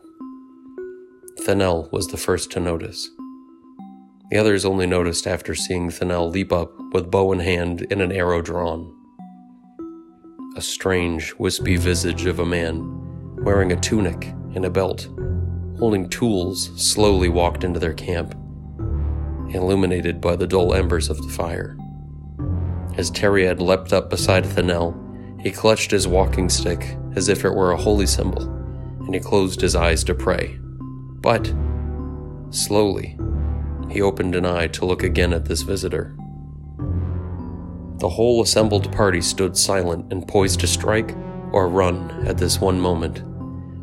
Thanel 1.42 1.92
was 1.92 2.06
the 2.08 2.18
first 2.18 2.52
to 2.52 2.60
notice. 2.60 3.10
The 4.30 4.38
others 4.38 4.64
only 4.64 4.86
noticed 4.86 5.26
after 5.26 5.56
seeing 5.56 5.90
Thanel 5.90 6.32
leap 6.32 6.54
up 6.54 6.72
with 6.94 7.10
bow 7.10 7.32
in 7.32 7.40
hand 7.40 7.88
and 7.90 8.00
an 8.00 8.12
arrow 8.12 8.44
drawn. 8.44 8.94
A 10.56 10.62
strange, 10.62 11.34
wispy 11.40 11.78
visage 11.78 12.28
of 12.28 12.38
a 12.38 12.46
man 12.46 13.44
wearing 13.44 13.72
a 13.72 13.80
tunic 13.82 14.28
and 14.54 14.66
a 14.66 14.70
belt, 14.70 15.10
holding 15.80 16.08
tools, 16.10 16.70
slowly 16.80 17.28
walked 17.28 17.64
into 17.64 17.80
their 17.80 17.96
camp, 17.96 18.36
illuminated 19.50 20.22
by 20.22 20.36
the 20.36 20.46
dull 20.46 20.76
embers 20.76 21.10
of 21.10 21.18
the 21.24 21.34
fire. 21.34 21.76
As 22.98 23.10
Teriad 23.10 23.60
leapt 23.60 23.94
up 23.94 24.12
beside 24.12 24.44
Thanel, 24.44 25.07
he 25.48 25.54
clutched 25.54 25.92
his 25.92 26.10
walking 26.10 26.50
stick 26.50 26.98
as 27.16 27.30
if 27.30 27.46
it 27.46 27.56
were 27.56 27.72
a 27.72 27.77
holy 27.77 28.06
symbol, 28.06 28.44
and 29.06 29.16
he 29.16 29.22
closed 29.22 29.62
his 29.62 29.77
eyes 29.77 30.04
to 30.04 30.13
pray. 30.13 30.58
But, 31.22 31.54
slowly, 32.50 33.18
he 33.89 34.01
opened 34.01 34.36
an 34.36 34.46
eye 34.46 34.68
to 34.68 34.86
look 34.86 35.04
again 35.04 35.32
at 35.32 35.46
this 35.46 35.62
visitor. 35.62 36.13
The 38.00 38.10
whole 38.10 38.42
assembled 38.42 38.92
party 38.92 39.22
stood 39.22 39.56
silent 39.56 40.12
and 40.12 40.27
poised 40.27 40.60
to 40.60 40.68
strike 40.68 41.16
or 41.54 41.70
run 41.70 42.27
at 42.27 42.38
this 42.38 42.60
one 42.60 42.82
moment 42.82 43.24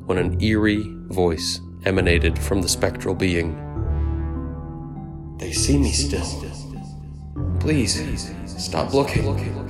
when 0.04 0.18
an 0.18 0.42
eerie 0.42 0.84
voice 1.08 1.62
emanated 1.86 2.38
from 2.38 2.60
the 2.60 2.68
spectral 2.68 3.14
being. 3.14 3.56
They 5.38 5.52
see 5.52 5.78
me 5.78 5.92
still. 5.92 6.26
Please, 7.58 8.34
stop 8.44 8.92
looking. 8.92 9.63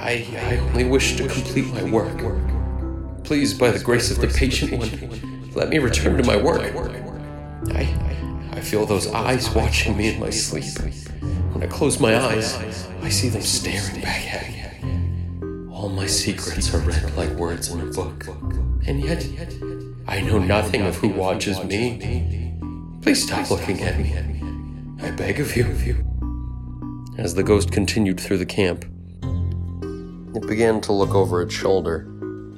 I, 0.00 0.26
I 0.34 0.56
only 0.56 0.84
wish 0.84 1.16
to 1.18 1.28
complete 1.28 1.66
my 1.74 1.82
work. 1.82 2.16
Please, 3.22 3.52
by 3.52 3.70
the 3.70 3.78
grace 3.78 4.10
of 4.10 4.18
the 4.18 4.28
patient 4.28 4.72
one, 4.72 5.50
let 5.52 5.68
me 5.68 5.78
return 5.78 6.16
to 6.16 6.24
my 6.24 6.38
work. 6.38 6.62
I, 7.74 7.82
I 8.50 8.60
feel 8.62 8.86
those 8.86 9.08
eyes 9.08 9.54
watching 9.54 9.98
me 9.98 10.14
in 10.14 10.18
my 10.18 10.30
sleep. 10.30 10.78
When 11.52 11.62
I 11.62 11.66
close 11.66 12.00
my 12.00 12.18
eyes, 12.18 12.56
I 13.02 13.10
see 13.10 13.28
them 13.28 13.42
staring 13.42 14.00
back 14.00 14.34
at 14.34 14.48
me. 14.48 15.68
All 15.70 15.90
my 15.90 16.06
secrets 16.06 16.74
are 16.74 16.78
read 16.78 17.14
like 17.14 17.30
words 17.32 17.68
in 17.68 17.82
a 17.82 17.92
book. 17.92 18.26
And 18.86 19.04
yet, 19.04 19.22
I 20.08 20.22
know 20.22 20.38
nothing 20.38 20.80
of 20.80 20.96
who 20.96 21.10
watches 21.10 21.62
me. 21.62 22.56
Please 23.02 23.22
stop 23.22 23.50
looking 23.50 23.82
at 23.82 23.98
me. 23.98 24.16
I 25.02 25.10
beg 25.10 25.40
of 25.40 25.54
you. 25.54 25.66
As 27.18 27.34
the 27.34 27.42
ghost 27.42 27.70
continued 27.70 28.18
through 28.18 28.38
the 28.38 28.46
camp, 28.46 28.86
it 30.34 30.46
began 30.46 30.80
to 30.82 30.92
look 30.92 31.14
over 31.14 31.42
its 31.42 31.54
shoulder, 31.54 32.06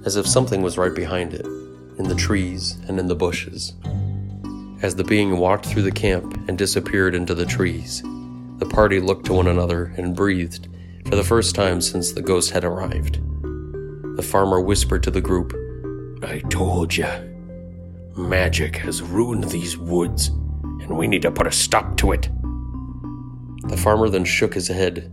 as 0.05 0.17
if 0.17 0.27
something 0.27 0.63
was 0.63 0.79
right 0.79 0.95
behind 0.95 1.33
it, 1.35 1.47
in 1.99 2.09
the 2.09 2.15
trees 2.15 2.79
and 2.89 2.99
in 2.99 3.07
the 3.07 3.15
bushes. 3.15 3.75
As 4.83 4.97
the 4.97 5.05
being 5.05 5.37
walked 5.37 5.67
through 5.67 5.83
the 5.83 5.93
camp 5.93 6.35
and 6.49 6.59
disappeared 6.59 7.15
into 7.15 7.35
the 7.35 7.47
trees, 7.47 8.03
the 8.59 8.69
party 8.69 9.01
looked 9.01 9.27
to 9.27 9.33
one 9.33 9.47
another 9.47 9.93
and 9.97 10.17
breathed 10.17 10.69
for 11.07 11.17
the 11.17 11.25
first 11.25 11.55
time 11.55 11.81
since 11.81 12.13
the 12.13 12.23
ghost 12.23 12.51
had 12.51 12.65
arrived. 12.65 13.21
The 14.17 14.23
farmer 14.23 14.61
whispered 14.61 15.03
to 15.05 15.11
the 15.11 15.21
group, 15.21 15.53
I 16.23 16.41
told 16.51 16.97
ya. 16.97 17.21
Magic 18.17 18.77
has 18.77 19.03
ruined 19.03 19.45
these 19.45 19.79
woods, 19.79 20.29
and 20.29 20.97
we 20.97 21.07
need 21.07 21.23
to 21.23 21.31
put 21.31 21.47
a 21.47 21.53
stop 21.53 21.97
to 21.99 22.13
it. 22.13 22.29
The 23.65 23.77
farmer 23.77 24.09
then 24.09 24.25
shook 24.25 24.55
his 24.55 24.69
head, 24.69 25.11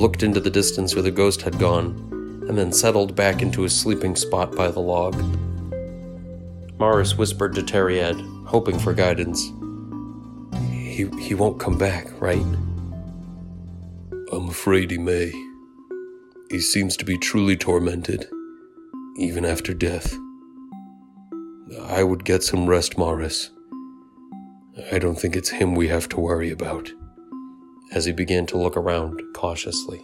looked 0.00 0.22
into 0.22 0.40
the 0.40 0.48
distance 0.50 0.94
where 0.94 1.02
the 1.02 1.10
ghost 1.10 1.42
had 1.42 1.58
gone, 1.58 1.88
and 2.48 2.56
then 2.56 2.72
settled 2.72 3.14
back 3.14 3.42
into 3.42 3.60
his 3.60 3.78
sleeping 3.78 4.16
spot 4.16 4.56
by 4.56 4.70
the 4.70 4.80
log. 4.80 5.14
Morris 6.78 7.18
whispered 7.18 7.54
to 7.54 7.62
Teriad, 7.62 8.18
hoping 8.46 8.78
for 8.78 8.94
guidance. 8.94 9.52
He, 10.70 11.06
he 11.20 11.34
won't 11.34 11.60
come 11.60 11.76
back, 11.76 12.08
right? 12.18 12.46
I'm 14.32 14.48
afraid 14.48 14.90
he 14.90 14.96
may. 14.96 15.30
He 16.50 16.60
seems 16.60 16.96
to 16.96 17.04
be 17.04 17.18
truly 17.18 17.58
tormented, 17.58 18.26
even 19.18 19.44
after 19.44 19.74
death. 19.74 20.16
I 21.82 22.02
would 22.04 22.24
get 22.24 22.42
some 22.42 22.66
rest, 22.66 22.96
Morris. 22.96 23.50
I 24.90 24.98
don't 24.98 25.16
think 25.16 25.36
it's 25.36 25.50
him 25.50 25.74
we 25.74 25.88
have 25.88 26.08
to 26.08 26.20
worry 26.20 26.50
about. 26.50 26.90
As 27.92 28.04
he 28.04 28.12
began 28.12 28.46
to 28.46 28.56
look 28.56 28.76
around 28.76 29.20
cautiously. 29.34 30.00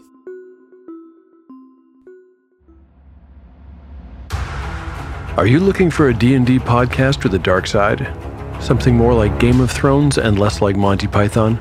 Are 5.36 5.46
you 5.46 5.60
looking 5.60 5.90
for 5.90 6.08
a 6.08 6.14
D&D 6.14 6.58
podcast 6.58 7.22
with 7.22 7.34
a 7.34 7.38
dark 7.38 7.68
side? 7.68 8.12
Something 8.60 8.96
more 8.96 9.14
like 9.14 9.38
Game 9.38 9.60
of 9.60 9.70
Thrones 9.70 10.18
and 10.18 10.36
less 10.38 10.60
like 10.60 10.74
Monty 10.74 11.06
Python? 11.06 11.60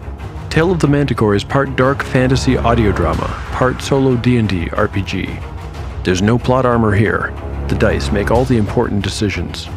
Tale 0.50 0.72
of 0.72 0.80
the 0.80 0.88
Manticore 0.88 1.36
is 1.36 1.44
part 1.44 1.76
dark 1.76 2.02
fantasy 2.02 2.58
audio 2.58 2.92
drama, 2.92 3.28
part 3.52 3.82
solo 3.82 4.16
D&D 4.16 4.68
RPG. 4.68 6.04
There's 6.04 6.22
no 6.24 6.40
plot 6.40 6.66
armor 6.66 6.96
here. 6.96 7.34
The 7.68 7.76
dice 7.76 8.12
make 8.12 8.32
all 8.32 8.46
the 8.46 8.58
important 8.58 9.04
decisions. 9.04 9.68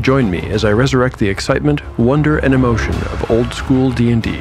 Join 0.00 0.30
me 0.30 0.48
as 0.50 0.64
I 0.64 0.72
resurrect 0.72 1.18
the 1.18 1.28
excitement, 1.28 1.80
wonder, 1.98 2.38
and 2.38 2.54
emotion 2.54 2.94
of 2.94 3.30
old 3.32 3.52
school 3.52 3.90
D&D. 3.90 4.38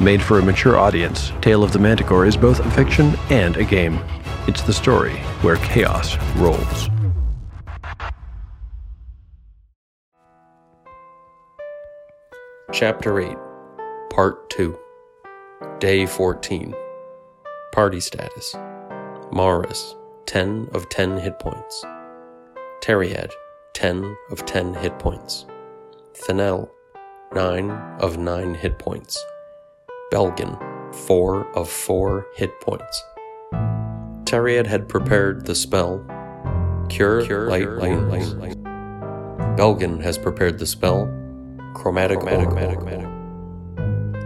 Made 0.00 0.22
for 0.22 0.38
a 0.38 0.42
mature 0.42 0.78
audience, 0.78 1.32
Tale 1.40 1.62
of 1.62 1.72
the 1.72 1.78
Manticore 1.78 2.26
is 2.26 2.36
both 2.36 2.60
a 2.60 2.70
fiction 2.72 3.14
and 3.30 3.56
a 3.56 3.64
game. 3.64 4.00
It's 4.48 4.62
the 4.62 4.72
story 4.72 5.14
where 5.42 5.56
chaos 5.56 6.16
rolls. 6.36 6.88
Chapter 12.72 13.20
8, 13.20 13.36
Part 14.10 14.50
2, 14.50 14.76
Day 15.78 16.06
14. 16.06 16.74
Party 17.72 18.00
status 18.00 18.54
Morris, 19.30 19.94
10 20.26 20.68
of 20.74 20.88
10 20.88 21.18
hit 21.18 21.38
points. 21.38 21.84
Teriad, 22.82 23.30
10 23.74 24.16
of 24.30 24.44
10 24.46 24.74
hit 24.74 24.98
points. 24.98 25.46
Thanel, 26.14 26.68
9 27.34 27.70
of 28.00 28.18
9 28.18 28.54
hit 28.54 28.78
points. 28.78 29.22
Belgin, 30.12 30.58
4 31.06 31.56
of 31.56 31.70
4 31.70 32.26
hit 32.34 32.60
points. 32.60 33.02
Teriad 34.24 34.66
had 34.66 34.86
prepared 34.86 35.46
the 35.46 35.54
spell 35.54 36.04
Cure, 36.90 37.24
Cure 37.24 37.48
Light 37.48 37.66
Wounds. 37.66 38.34
Belgin 39.56 40.02
has 40.02 40.18
prepared 40.18 40.58
the 40.58 40.66
spell 40.66 41.06
Chromatic, 41.72 42.20
chromatic, 42.20 42.50
chromatic, 42.50 42.78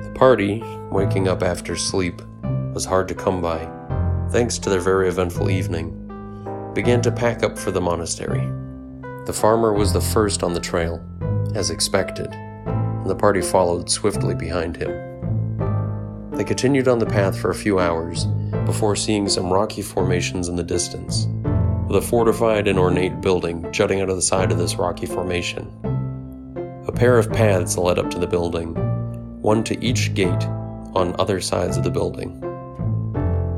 The 0.02 0.12
party, 0.16 0.60
waking 0.90 1.28
up 1.28 1.44
after 1.44 1.76
sleep, 1.76 2.20
was 2.74 2.84
hard 2.84 3.06
to 3.06 3.14
come 3.14 3.40
by, 3.40 3.70
thanks 4.32 4.58
to 4.58 4.68
their 4.68 4.80
very 4.80 5.08
eventful 5.08 5.50
evening, 5.50 5.92
began 6.74 7.00
to 7.02 7.12
pack 7.12 7.44
up 7.44 7.56
for 7.56 7.70
the 7.70 7.80
monastery. 7.80 8.44
The 9.24 9.32
farmer 9.32 9.72
was 9.72 9.92
the 9.92 10.00
first 10.00 10.42
on 10.42 10.52
the 10.52 10.58
trail, 10.58 11.00
as 11.54 11.70
expected, 11.70 12.32
and 12.32 13.08
the 13.08 13.14
party 13.14 13.40
followed 13.40 13.88
swiftly 13.88 14.34
behind 14.34 14.76
him. 14.76 15.05
They 16.36 16.44
continued 16.44 16.86
on 16.86 16.98
the 16.98 17.06
path 17.06 17.38
for 17.38 17.50
a 17.50 17.54
few 17.54 17.78
hours 17.78 18.26
before 18.66 18.94
seeing 18.94 19.26
some 19.26 19.50
rocky 19.50 19.80
formations 19.80 20.48
in 20.48 20.56
the 20.56 20.62
distance, 20.62 21.28
with 21.88 21.96
a 21.96 22.06
fortified 22.06 22.68
and 22.68 22.78
ornate 22.78 23.22
building 23.22 23.66
jutting 23.72 24.02
out 24.02 24.10
of 24.10 24.16
the 24.16 24.22
side 24.22 24.52
of 24.52 24.58
this 24.58 24.76
rocky 24.76 25.06
formation. 25.06 25.72
A 26.86 26.92
pair 26.92 27.16
of 27.16 27.32
paths 27.32 27.78
led 27.78 27.98
up 27.98 28.10
to 28.10 28.18
the 28.18 28.26
building, 28.26 28.74
one 29.40 29.64
to 29.64 29.82
each 29.82 30.12
gate 30.12 30.44
on 30.94 31.16
other 31.18 31.40
sides 31.40 31.78
of 31.78 31.84
the 31.84 31.90
building. 31.90 32.38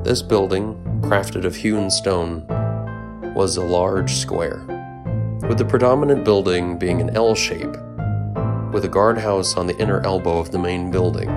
This 0.05 0.23
building, 0.23 0.75
crafted 1.01 1.45
of 1.45 1.57
hewn 1.57 1.91
stone, 1.91 2.47
was 3.35 3.57
a 3.57 3.65
large 3.65 4.13
square, 4.15 4.65
with 5.49 5.59
the 5.59 5.65
predominant 5.65 6.25
building 6.25 6.79
being 6.79 7.01
an 7.01 7.11
L 7.17 7.35
shape, 7.35 7.77
with 8.73 8.85
a 8.85 8.89
guardhouse 8.89 9.57
on 9.57 9.67
the 9.67 9.77
inner 9.79 10.01
elbow 10.07 10.39
of 10.39 10.53
the 10.53 10.59
main 10.61 10.93
building. 10.93 11.29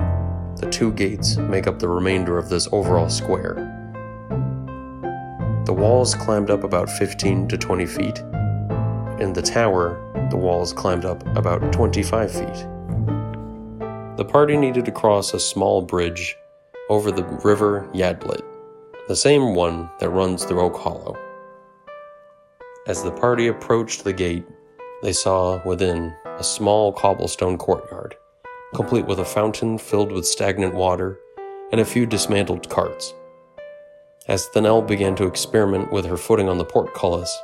The 0.62 0.70
two 0.70 0.92
gates 0.92 1.36
make 1.38 1.66
up 1.66 1.80
the 1.80 1.88
remainder 1.88 2.38
of 2.38 2.48
this 2.48 2.68
overall 2.70 3.10
square. 3.10 3.54
The 5.66 5.72
walls 5.72 6.14
climbed 6.14 6.50
up 6.50 6.62
about 6.62 6.88
15 6.88 7.48
to 7.48 7.58
20 7.58 7.84
feet. 7.84 8.18
In 9.18 9.32
the 9.32 9.42
tower, 9.42 10.00
the 10.30 10.36
walls 10.36 10.72
climbed 10.72 11.04
up 11.04 11.26
about 11.36 11.72
25 11.72 12.30
feet. 12.30 12.66
The 14.16 14.24
party 14.24 14.56
needed 14.56 14.84
to 14.84 14.92
cross 14.92 15.34
a 15.34 15.40
small 15.40 15.82
bridge 15.82 16.36
over 16.88 17.10
the 17.10 17.24
river 17.42 17.90
Yadlit, 17.92 18.44
the 19.08 19.16
same 19.16 19.56
one 19.56 19.90
that 19.98 20.10
runs 20.10 20.44
through 20.44 20.60
Oak 20.60 20.76
Hollow. 20.76 21.16
As 22.86 23.02
the 23.02 23.10
party 23.10 23.48
approached 23.48 24.04
the 24.04 24.12
gate, 24.12 24.46
they 25.02 25.12
saw 25.12 25.60
within 25.66 26.14
a 26.24 26.44
small 26.44 26.92
cobblestone 26.92 27.58
courtyard, 27.58 28.16
complete 28.74 29.06
with 29.06 29.18
a 29.18 29.24
fountain 29.24 29.76
filled 29.76 30.12
with 30.12 30.26
stagnant 30.26 30.74
water 30.74 31.18
and 31.72 31.80
a 31.80 31.84
few 31.84 32.06
dismantled 32.06 32.68
carts. 32.70 33.14
As 34.28 34.48
Thanel 34.48 34.86
began 34.86 35.14
to 35.16 35.26
experiment 35.26 35.92
with 35.92 36.06
her 36.06 36.16
footing 36.16 36.48
on 36.48 36.58
the 36.58 36.64
portcullis, 36.64 37.36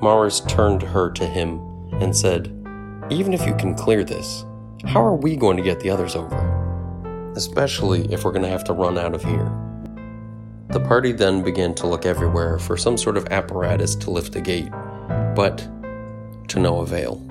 Morris 0.00 0.40
turned 0.40 0.82
her 0.82 1.10
to 1.10 1.26
him 1.26 1.60
and 2.00 2.16
said, 2.16 2.46
Even 3.10 3.34
if 3.34 3.46
you 3.46 3.54
can 3.56 3.74
clear 3.74 4.04
this, 4.04 4.44
how 4.84 5.04
are 5.04 5.16
we 5.16 5.36
going 5.36 5.56
to 5.56 5.62
get 5.62 5.80
the 5.80 5.90
others 5.90 6.14
over? 6.14 7.32
Especially 7.36 8.10
if 8.12 8.24
we're 8.24 8.32
going 8.32 8.44
to 8.44 8.48
have 8.48 8.64
to 8.64 8.72
run 8.72 8.96
out 8.96 9.14
of 9.14 9.24
here. 9.24 9.52
The 10.68 10.80
party 10.80 11.12
then 11.12 11.42
began 11.42 11.74
to 11.74 11.86
look 11.86 12.06
everywhere 12.06 12.58
for 12.58 12.76
some 12.76 12.96
sort 12.96 13.16
of 13.16 13.26
apparatus 13.28 13.94
to 13.96 14.10
lift 14.10 14.32
the 14.32 14.40
gate, 14.40 14.70
but 15.34 15.58
to 16.48 16.60
no 16.60 16.80
avail. 16.80 17.29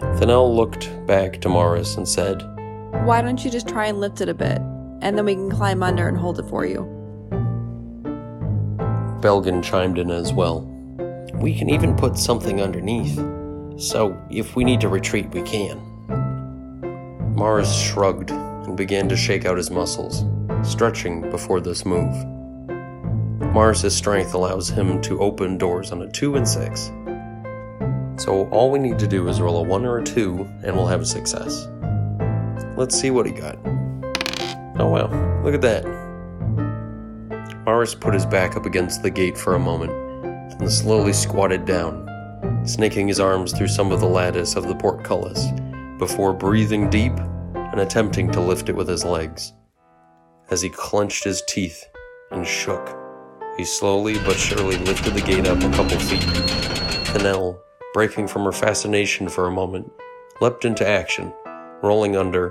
Thanel 0.00 0.54
looked 0.54 0.88
back 1.06 1.40
to 1.42 1.48
Morris 1.48 1.96
and 1.96 2.08
said, 2.08 2.42
Why 3.04 3.22
don't 3.22 3.44
you 3.44 3.50
just 3.50 3.68
try 3.68 3.86
and 3.86 4.00
lift 4.00 4.20
it 4.20 4.28
a 4.28 4.34
bit, 4.34 4.58
and 5.02 5.16
then 5.16 5.24
we 5.24 5.34
can 5.34 5.50
climb 5.50 5.82
under 5.82 6.08
and 6.08 6.16
hold 6.16 6.38
it 6.38 6.48
for 6.48 6.64
you? 6.66 6.80
Belgin 9.20 9.62
chimed 9.62 9.98
in 9.98 10.10
as 10.10 10.32
well. 10.32 10.62
We 11.34 11.56
can 11.56 11.68
even 11.68 11.94
put 11.96 12.16
something 12.16 12.60
underneath, 12.60 13.16
so 13.78 14.18
if 14.30 14.56
we 14.56 14.64
need 14.64 14.80
to 14.80 14.88
retreat, 14.88 15.30
we 15.30 15.42
can. 15.42 15.78
Morris 17.34 17.74
shrugged 17.74 18.30
and 18.30 18.76
began 18.76 19.08
to 19.08 19.16
shake 19.16 19.44
out 19.44 19.56
his 19.56 19.70
muscles, 19.70 20.24
stretching 20.62 21.30
before 21.30 21.60
this 21.60 21.84
move. 21.84 22.14
Morris's 23.52 23.96
strength 23.96 24.34
allows 24.34 24.68
him 24.68 25.00
to 25.02 25.20
open 25.20 25.58
doors 25.58 25.92
on 25.92 26.02
a 26.02 26.10
2 26.10 26.36
and 26.36 26.46
6. 26.46 26.92
So 28.20 28.46
all 28.50 28.70
we 28.70 28.78
need 28.78 28.98
to 28.98 29.06
do 29.06 29.26
is 29.28 29.40
roll 29.40 29.56
a 29.56 29.62
1 29.62 29.86
or 29.86 29.96
a 29.96 30.04
2 30.04 30.46
and 30.62 30.76
we'll 30.76 30.86
have 30.86 31.00
a 31.00 31.06
success. 31.06 31.66
Let's 32.76 32.94
see 32.94 33.10
what 33.10 33.24
he 33.24 33.32
got. 33.32 33.56
Oh 34.78 34.88
wow, 34.88 35.42
look 35.42 35.54
at 35.54 35.62
that. 35.62 35.86
Morris 37.64 37.94
put 37.94 38.12
his 38.12 38.26
back 38.26 38.58
up 38.58 38.66
against 38.66 39.02
the 39.02 39.08
gate 39.10 39.38
for 39.38 39.54
a 39.54 39.58
moment 39.58 39.90
and 40.60 40.70
slowly 40.70 41.14
squatted 41.14 41.64
down, 41.64 42.06
snaking 42.66 43.08
his 43.08 43.20
arms 43.20 43.56
through 43.56 43.68
some 43.68 43.90
of 43.90 44.00
the 44.00 44.06
lattice 44.06 44.54
of 44.54 44.68
the 44.68 44.74
portcullis 44.74 45.46
before 45.96 46.34
breathing 46.34 46.90
deep 46.90 47.16
and 47.54 47.80
attempting 47.80 48.30
to 48.32 48.40
lift 48.40 48.68
it 48.68 48.76
with 48.76 48.86
his 48.86 49.02
legs. 49.02 49.54
As 50.50 50.60
he 50.60 50.68
clenched 50.68 51.24
his 51.24 51.42
teeth 51.48 51.86
and 52.32 52.46
shook, 52.46 52.94
he 53.56 53.64
slowly 53.64 54.18
but 54.26 54.36
surely 54.36 54.76
lifted 54.76 55.14
the 55.14 55.22
gate 55.22 55.48
up 55.48 55.62
a 55.62 55.70
couple 55.70 55.98
feet. 56.00 56.20
Thanel, 57.14 57.58
breaking 57.92 58.28
from 58.28 58.44
her 58.44 58.52
fascination 58.52 59.28
for 59.28 59.46
a 59.46 59.50
moment, 59.50 59.90
leapt 60.40 60.64
into 60.64 60.86
action, 60.86 61.32
rolling 61.82 62.16
under, 62.16 62.50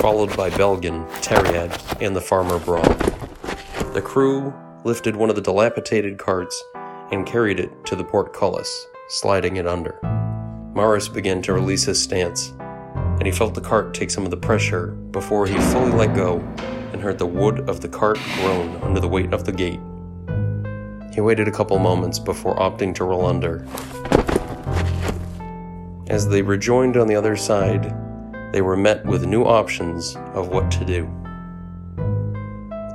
followed 0.00 0.36
by 0.36 0.50
Belgin, 0.50 1.06
Teriad, 1.20 2.00
and 2.00 2.14
the 2.14 2.20
farmer 2.20 2.58
Brom. 2.58 2.84
The 3.92 4.02
crew 4.04 4.54
lifted 4.84 5.16
one 5.16 5.30
of 5.30 5.36
the 5.36 5.42
dilapidated 5.42 6.18
carts 6.18 6.62
and 7.10 7.26
carried 7.26 7.58
it 7.58 7.70
to 7.86 7.96
the 7.96 8.04
portcullis, 8.04 8.86
sliding 9.08 9.56
it 9.56 9.66
under. 9.66 9.98
Morris 10.74 11.08
began 11.08 11.42
to 11.42 11.52
release 11.52 11.84
his 11.84 12.00
stance, 12.00 12.52
and 12.94 13.26
he 13.26 13.32
felt 13.32 13.54
the 13.54 13.60
cart 13.60 13.94
take 13.94 14.10
some 14.10 14.24
of 14.24 14.30
the 14.30 14.36
pressure 14.36 14.88
before 15.10 15.46
he 15.46 15.58
fully 15.58 15.90
let 15.90 16.14
go 16.14 16.38
and 16.92 17.02
heard 17.02 17.18
the 17.18 17.26
wood 17.26 17.68
of 17.68 17.80
the 17.80 17.88
cart 17.88 18.18
groan 18.36 18.76
under 18.82 19.00
the 19.00 19.08
weight 19.08 19.32
of 19.32 19.44
the 19.44 19.52
gate. 19.52 19.80
He 21.12 21.20
waited 21.20 21.48
a 21.48 21.52
couple 21.52 21.76
moments 21.80 22.20
before 22.20 22.54
opting 22.56 22.94
to 22.94 23.04
roll 23.04 23.26
under. 23.26 23.66
As 26.08 26.26
they 26.26 26.40
rejoined 26.40 26.96
on 26.96 27.06
the 27.06 27.14
other 27.14 27.36
side, 27.36 27.94
they 28.52 28.62
were 28.62 28.78
met 28.78 29.04
with 29.04 29.26
new 29.26 29.44
options 29.44 30.16
of 30.32 30.48
what 30.48 30.70
to 30.70 30.84
do. 30.86 31.04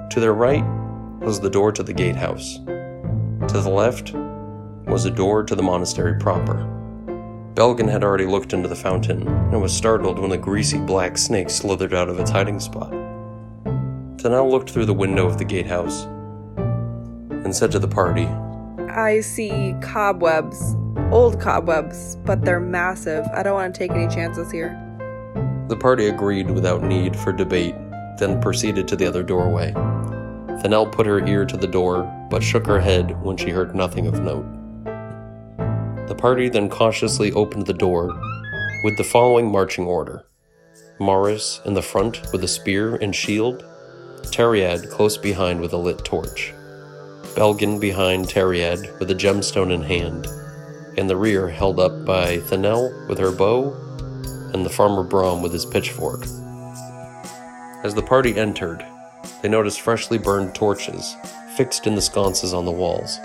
To 0.09 0.19
their 0.19 0.33
right 0.33 0.65
was 1.19 1.39
the 1.39 1.49
door 1.49 1.71
to 1.73 1.83
the 1.83 1.93
gatehouse. 1.93 2.57
To 2.65 3.61
the 3.61 3.69
left 3.69 4.13
was 4.87 5.05
a 5.05 5.11
door 5.11 5.43
to 5.43 5.53
the 5.53 5.61
monastery 5.61 6.17
proper. 6.19 6.67
Belgin 7.53 7.87
had 7.87 8.03
already 8.03 8.25
looked 8.25 8.51
into 8.51 8.67
the 8.67 8.75
fountain 8.75 9.27
and 9.27 9.61
was 9.61 9.71
startled 9.71 10.17
when 10.17 10.31
a 10.31 10.37
greasy 10.37 10.79
black 10.79 11.15
snake 11.15 11.51
slithered 11.51 11.93
out 11.93 12.09
of 12.09 12.19
its 12.19 12.31
hiding 12.31 12.59
spot. 12.59 12.91
Thanel 14.17 14.49
looked 14.49 14.71
through 14.71 14.87
the 14.87 14.93
window 14.93 15.27
of 15.27 15.37
the 15.37 15.45
gatehouse 15.45 16.05
and 17.45 17.55
said 17.55 17.71
to 17.73 17.79
the 17.79 17.87
party, 17.87 18.25
I 18.89 19.19
see 19.21 19.75
cobwebs, 19.81 20.75
old 21.13 21.39
cobwebs, 21.39 22.15
but 22.25 22.43
they're 22.43 22.59
massive. 22.59 23.23
I 23.35 23.43
don't 23.43 23.53
want 23.53 23.73
to 23.73 23.77
take 23.77 23.91
any 23.91 24.07
chances 24.07 24.51
here. 24.51 24.79
The 25.67 25.77
party 25.77 26.07
agreed 26.07 26.49
without 26.49 26.81
need 26.81 27.15
for 27.15 27.31
debate, 27.31 27.75
then 28.17 28.41
proceeded 28.41 28.87
to 28.87 28.95
the 28.95 29.05
other 29.05 29.21
doorway. 29.21 29.71
Thanel 30.63 30.91
put 30.91 31.05
her 31.05 31.25
ear 31.27 31.45
to 31.45 31.55
the 31.55 31.67
door, 31.67 32.03
but 32.31 32.41
shook 32.41 32.65
her 32.65 32.79
head 32.79 33.21
when 33.21 33.37
she 33.37 33.51
heard 33.51 33.75
nothing 33.75 34.07
of 34.07 34.21
note. 34.21 34.45
The 36.07 36.15
party 36.15 36.49
then 36.49 36.67
cautiously 36.67 37.31
opened 37.33 37.67
the 37.67 37.73
door 37.73 38.07
with 38.83 38.97
the 38.97 39.03
following 39.03 39.51
marching 39.51 39.85
order 39.85 40.25
Morris 40.99 41.61
in 41.65 41.75
the 41.75 41.81
front 41.81 42.21
with 42.31 42.43
a 42.43 42.47
spear 42.47 42.95
and 42.95 43.15
shield, 43.15 43.63
Teriad 44.31 44.89
close 44.89 45.17
behind 45.17 45.61
with 45.61 45.73
a 45.73 45.77
lit 45.77 46.03
torch, 46.03 46.53
Belgin 47.35 47.79
behind 47.79 48.25
Teriad 48.25 48.99
with 48.99 49.11
a 49.11 49.15
gemstone 49.15 49.71
in 49.71 49.83
hand, 49.83 50.27
and 50.97 51.09
the 51.09 51.17
rear 51.17 51.47
held 51.47 51.79
up 51.79 52.05
by 52.05 52.37
Thanel 52.37 53.07
with 53.07 53.17
her 53.19 53.31
bow 53.31 53.73
and 54.53 54.65
the 54.65 54.69
farmer 54.69 55.03
Brom 55.03 55.41
with 55.41 55.51
his 55.51 55.65
pitchfork. 55.65 56.23
As 57.83 57.93
the 57.93 58.01
party 58.01 58.37
entered, 58.37 58.85
they 59.41 59.49
noticed 59.49 59.81
freshly 59.81 60.17
burned 60.17 60.55
torches 60.55 61.15
fixed 61.55 61.85
in 61.85 61.95
the 61.95 62.01
sconces 62.01 62.53
on 62.53 62.65
the 62.65 62.71
walls. 62.71 63.19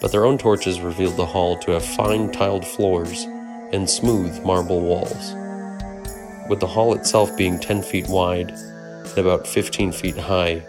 But 0.00 0.12
their 0.12 0.26
own 0.26 0.38
torches 0.38 0.80
revealed 0.80 1.16
the 1.16 1.26
hall 1.26 1.56
to 1.60 1.72
have 1.72 1.84
fine 1.84 2.30
tiled 2.30 2.66
floors 2.66 3.24
and 3.72 3.88
smooth 3.88 4.44
marble 4.44 4.80
walls. 4.80 5.34
With 6.48 6.60
the 6.60 6.66
hall 6.66 6.94
itself 6.94 7.36
being 7.36 7.58
10 7.58 7.82
feet 7.82 8.08
wide 8.08 8.50
and 8.50 9.18
about 9.18 9.46
15 9.46 9.92
feet 9.92 10.16
high, 10.16 10.66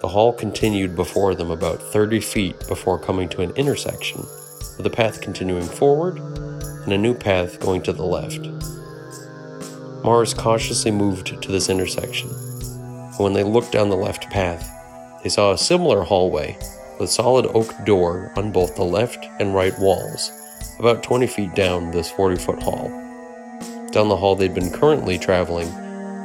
the 0.00 0.08
hall 0.08 0.32
continued 0.32 0.94
before 0.94 1.34
them 1.34 1.50
about 1.50 1.82
30 1.82 2.20
feet 2.20 2.58
before 2.68 2.98
coming 2.98 3.28
to 3.30 3.42
an 3.42 3.50
intersection, 3.56 4.24
with 4.80 4.90
a 4.90 4.96
path 4.96 5.20
continuing 5.20 5.66
forward 5.66 6.16
and 6.84 6.92
a 6.94 6.96
new 6.96 7.12
path 7.12 7.60
going 7.60 7.82
to 7.82 7.92
the 7.92 8.02
left. 8.02 8.48
Morris 10.02 10.32
cautiously 10.32 10.90
moved 10.90 11.42
to 11.42 11.52
this 11.52 11.68
intersection, 11.68 12.30
and 12.30 13.18
when 13.18 13.34
they 13.34 13.44
looked 13.44 13.72
down 13.72 13.90
the 13.90 13.94
left 13.94 14.30
path, 14.30 14.72
they 15.22 15.28
saw 15.28 15.52
a 15.52 15.58
similar 15.58 16.02
hallway 16.02 16.56
with 16.98 17.10
solid 17.10 17.44
oak 17.48 17.74
door 17.84 18.32
on 18.36 18.50
both 18.50 18.74
the 18.74 18.82
left 18.82 19.26
and 19.38 19.54
right 19.54 19.78
walls, 19.78 20.32
about 20.78 21.02
20 21.02 21.26
feet 21.26 21.54
down 21.54 21.90
this 21.90 22.10
40 22.10 22.36
foot 22.36 22.62
hall. 22.62 22.88
Down 23.90 24.08
the 24.08 24.16
hall 24.16 24.34
they'd 24.34 24.54
been 24.54 24.72
currently 24.72 25.18
traveling, 25.18 25.68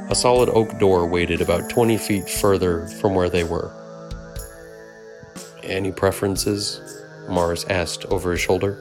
a 0.10 0.16
solid 0.16 0.48
oak 0.48 0.80
door 0.80 1.06
waited 1.06 1.42
about 1.42 1.70
20 1.70 1.98
feet 1.98 2.30
further 2.30 2.88
from 2.88 3.16
where 3.16 3.30
they 3.30 3.44
were. 3.44 3.70
Any 5.62 5.92
preferences? 5.92 6.85
Morris 7.30 7.66
asked 7.70 8.06
over 8.06 8.32
his 8.32 8.42
shoulder. 8.42 8.78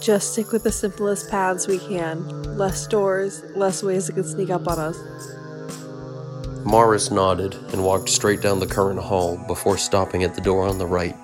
Just 0.00 0.32
stick 0.32 0.52
with 0.52 0.62
the 0.62 0.72
simplest 0.72 1.30
paths 1.30 1.66
we 1.66 1.78
can. 1.78 2.56
Less 2.56 2.86
doors, 2.86 3.42
less 3.56 3.82
ways 3.82 4.08
it 4.08 4.14
can 4.14 4.24
sneak 4.24 4.50
up 4.50 4.68
on 4.68 4.78
us. 4.78 4.98
Morris 6.64 7.10
nodded 7.10 7.54
and 7.72 7.84
walked 7.84 8.08
straight 8.08 8.42
down 8.42 8.60
the 8.60 8.66
current 8.66 9.00
hall 9.00 9.36
before 9.46 9.78
stopping 9.78 10.22
at 10.22 10.34
the 10.34 10.40
door 10.40 10.66
on 10.66 10.78
the 10.78 10.86
right. 10.86 11.16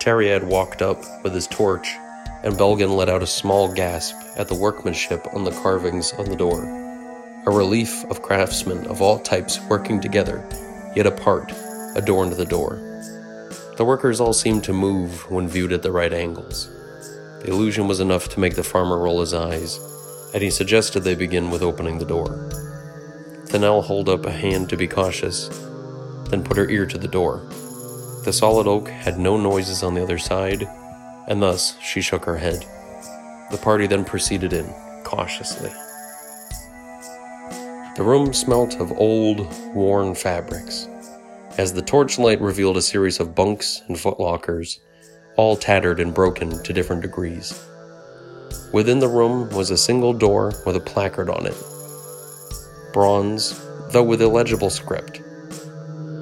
Teriad 0.00 0.42
walked 0.42 0.82
up 0.82 0.98
with 1.22 1.34
his 1.34 1.46
torch, 1.46 1.88
and 2.42 2.54
Belgin 2.54 2.96
let 2.96 3.08
out 3.08 3.22
a 3.22 3.26
small 3.26 3.72
gasp 3.72 4.16
at 4.36 4.48
the 4.48 4.54
workmanship 4.54 5.26
on 5.34 5.44
the 5.44 5.50
carvings 5.50 6.12
on 6.14 6.24
the 6.24 6.36
door. 6.36 6.64
A 7.46 7.50
relief 7.50 8.04
of 8.06 8.22
craftsmen 8.22 8.86
of 8.86 9.00
all 9.00 9.18
types 9.18 9.60
working 9.68 10.00
together, 10.00 10.46
yet 10.96 11.06
apart, 11.06 11.52
adorned 11.94 12.32
the 12.32 12.44
door. 12.44 12.89
The 13.80 13.86
workers 13.86 14.20
all 14.20 14.34
seemed 14.34 14.62
to 14.64 14.74
move 14.74 15.30
when 15.30 15.48
viewed 15.48 15.72
at 15.72 15.80
the 15.80 15.90
right 15.90 16.12
angles. 16.12 16.68
The 17.40 17.50
illusion 17.50 17.88
was 17.88 17.98
enough 17.98 18.28
to 18.28 18.38
make 18.38 18.54
the 18.54 18.62
farmer 18.62 18.98
roll 18.98 19.20
his 19.20 19.32
eyes, 19.32 19.80
and 20.34 20.42
he 20.42 20.50
suggested 20.50 21.00
they 21.00 21.14
begin 21.14 21.50
with 21.50 21.62
opening 21.62 21.98
the 21.98 22.04
door. 22.04 22.50
Thanel 23.46 23.86
held 23.86 24.10
up 24.10 24.26
a 24.26 24.32
hand 24.32 24.68
to 24.68 24.76
be 24.76 24.86
cautious, 24.86 25.48
then 26.28 26.44
put 26.44 26.58
her 26.58 26.68
ear 26.68 26.84
to 26.84 26.98
the 26.98 27.08
door. 27.08 27.38
The 28.26 28.34
solid 28.34 28.66
oak 28.66 28.90
had 28.90 29.18
no 29.18 29.38
noises 29.38 29.82
on 29.82 29.94
the 29.94 30.02
other 30.02 30.18
side, 30.18 30.68
and 31.26 31.40
thus 31.40 31.78
she 31.80 32.02
shook 32.02 32.26
her 32.26 32.36
head. 32.36 32.66
The 33.50 33.56
party 33.62 33.86
then 33.86 34.04
proceeded 34.04 34.52
in, 34.52 34.66
cautiously. 35.04 35.70
The 37.96 38.04
room 38.04 38.34
smelt 38.34 38.78
of 38.78 38.92
old, 38.92 39.50
worn 39.74 40.14
fabrics, 40.14 40.86
as 41.60 41.74
the 41.74 41.82
torchlight 41.82 42.40
revealed 42.40 42.78
a 42.78 42.80
series 42.80 43.20
of 43.20 43.34
bunks 43.34 43.82
and 43.86 43.98
footlockers, 43.98 44.78
all 45.36 45.54
tattered 45.54 46.00
and 46.00 46.14
broken 46.14 46.50
to 46.62 46.72
different 46.72 47.02
degrees. 47.02 47.62
Within 48.72 48.98
the 48.98 49.06
room 49.06 49.46
was 49.50 49.70
a 49.70 49.76
single 49.76 50.14
door 50.14 50.54
with 50.64 50.74
a 50.74 50.80
placard 50.80 51.28
on 51.28 51.44
it 51.44 51.56
bronze, 52.94 53.60
though 53.90 54.02
with 54.02 54.22
illegible 54.22 54.70
script. 54.70 55.20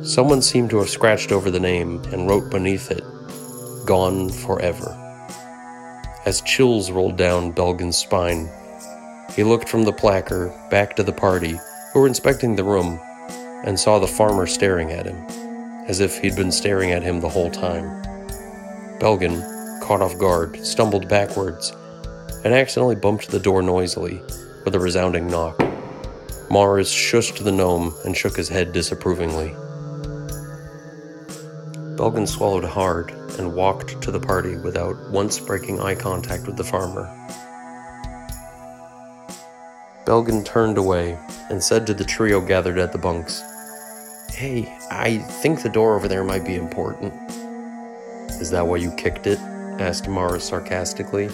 Someone 0.02 0.42
seemed 0.42 0.70
to 0.70 0.78
have 0.78 0.90
scratched 0.90 1.30
over 1.30 1.52
the 1.52 1.60
name 1.60 2.02
and 2.12 2.28
wrote 2.28 2.50
beneath 2.50 2.90
it, 2.90 3.04
Gone 3.86 4.30
Forever. 4.30 4.90
As 6.26 6.40
chills 6.40 6.90
rolled 6.90 7.16
down 7.16 7.52
Belgin's 7.52 7.96
spine, 7.96 8.50
he 9.36 9.44
looked 9.44 9.68
from 9.68 9.84
the 9.84 9.92
placard 9.92 10.52
back 10.68 10.96
to 10.96 11.04
the 11.04 11.12
party 11.12 11.60
who 11.92 12.00
were 12.00 12.08
inspecting 12.08 12.56
the 12.56 12.64
room 12.64 12.98
and 13.64 13.78
saw 13.78 13.98
the 13.98 14.06
farmer 14.06 14.46
staring 14.46 14.92
at 14.92 15.06
him, 15.06 15.16
as 15.86 16.00
if 16.00 16.18
he'd 16.18 16.36
been 16.36 16.52
staring 16.52 16.92
at 16.92 17.02
him 17.02 17.20
the 17.20 17.28
whole 17.28 17.50
time. 17.50 18.02
Belgin, 18.98 19.42
caught 19.80 20.02
off 20.02 20.18
guard, 20.18 20.56
stumbled 20.64 21.08
backwards 21.08 21.72
and 22.44 22.54
accidentally 22.54 22.94
bumped 22.94 23.30
the 23.30 23.40
door 23.40 23.62
noisily 23.62 24.20
with 24.64 24.74
a 24.74 24.78
resounding 24.78 25.26
knock. 25.26 25.58
Morris 26.50 26.92
shushed 26.92 27.42
the 27.42 27.52
gnome 27.52 27.94
and 28.04 28.16
shook 28.16 28.36
his 28.36 28.48
head 28.48 28.72
disapprovingly. 28.72 29.48
Belgin 31.96 32.28
swallowed 32.28 32.64
hard 32.64 33.10
and 33.38 33.54
walked 33.54 34.00
to 34.02 34.10
the 34.10 34.20
party 34.20 34.56
without 34.56 35.10
once 35.10 35.38
breaking 35.38 35.80
eye 35.80 35.94
contact 35.94 36.46
with 36.46 36.56
the 36.56 36.64
farmer. 36.64 37.06
Belgin 40.08 40.42
turned 40.42 40.78
away 40.78 41.18
and 41.50 41.62
said 41.62 41.86
to 41.86 41.92
the 41.92 42.02
trio 42.02 42.40
gathered 42.40 42.78
at 42.78 42.92
the 42.92 42.98
bunks, 42.98 43.42
Hey, 44.30 44.74
I 44.90 45.18
think 45.18 45.60
the 45.60 45.68
door 45.68 45.96
over 45.96 46.08
there 46.08 46.24
might 46.24 46.46
be 46.46 46.54
important. 46.54 47.12
Is 48.40 48.50
that 48.50 48.66
why 48.66 48.76
you 48.76 48.90
kicked 48.92 49.26
it? 49.26 49.38
asked 49.78 50.08
Morris 50.08 50.48
sarcastically. 50.48 51.28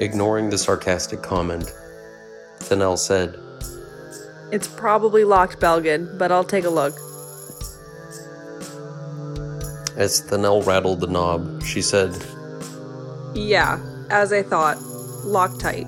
Ignoring 0.00 0.50
the 0.50 0.58
sarcastic 0.58 1.22
comment, 1.22 1.72
Thanel 2.58 2.98
said, 2.98 3.38
It's 4.52 4.68
probably 4.68 5.24
locked, 5.24 5.60
Belgin, 5.60 6.18
but 6.18 6.30
I'll 6.30 6.44
take 6.44 6.64
a 6.64 6.68
look. 6.68 6.92
As 9.96 10.20
Thanel 10.28 10.66
rattled 10.66 11.00
the 11.00 11.06
knob, 11.06 11.62
she 11.62 11.80
said, 11.80 12.14
Yeah, 13.34 13.80
as 14.10 14.30
I 14.30 14.42
thought. 14.42 14.76
Locked 15.24 15.58
tight. 15.58 15.86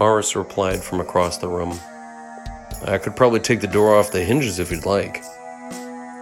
Morris 0.00 0.34
replied 0.34 0.82
from 0.82 0.98
across 0.98 1.36
the 1.36 1.46
room. 1.46 1.78
I 2.86 2.96
could 2.96 3.14
probably 3.14 3.38
take 3.38 3.60
the 3.60 3.66
door 3.66 3.94
off 3.94 4.10
the 4.10 4.24
hinges 4.24 4.58
if 4.58 4.70
you'd 4.70 4.86
like. 4.86 5.22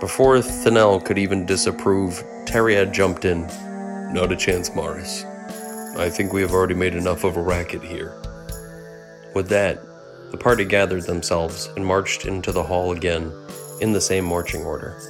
Before 0.01 0.39
Thanel 0.39 1.05
could 1.05 1.17
even 1.17 1.47
disapprove, 1.47 2.25
Teriad 2.45 2.93
jumped 2.93 3.25
in. 3.25 3.43
Not 4.13 4.33
a 4.33 4.37
chance, 4.37 4.75
Morris. 4.75 5.23
I 5.97 6.11
think 6.11 6.33
we 6.33 6.41
have 6.41 6.51
already 6.51 6.75
made 6.75 6.97
enough 6.97 7.23
of 7.23 7.37
a 7.37 7.41
racket 7.41 7.85
here. 7.85 8.21
With 9.37 9.49
that, 9.51 9.81
the 10.33 10.39
party 10.39 10.65
gathered 10.65 11.05
themselves 11.05 11.71
and 11.77 11.87
marched 11.87 12.27
into 12.27 12.51
the 12.51 12.65
hall 12.65 12.91
again, 12.91 13.33
in 13.81 13.93
the 13.93 14.01
same 14.01 14.25
marching 14.25 14.65
order. 14.65 15.01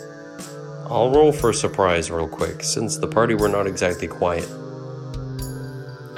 I'll 0.90 1.10
roll 1.10 1.32
for 1.32 1.54
surprise 1.54 2.10
real 2.10 2.28
quick, 2.28 2.62
since 2.62 2.98
the 2.98 3.08
party 3.08 3.32
were 3.32 3.48
not 3.48 3.66
exactly 3.66 4.08
quiet. 4.08 4.46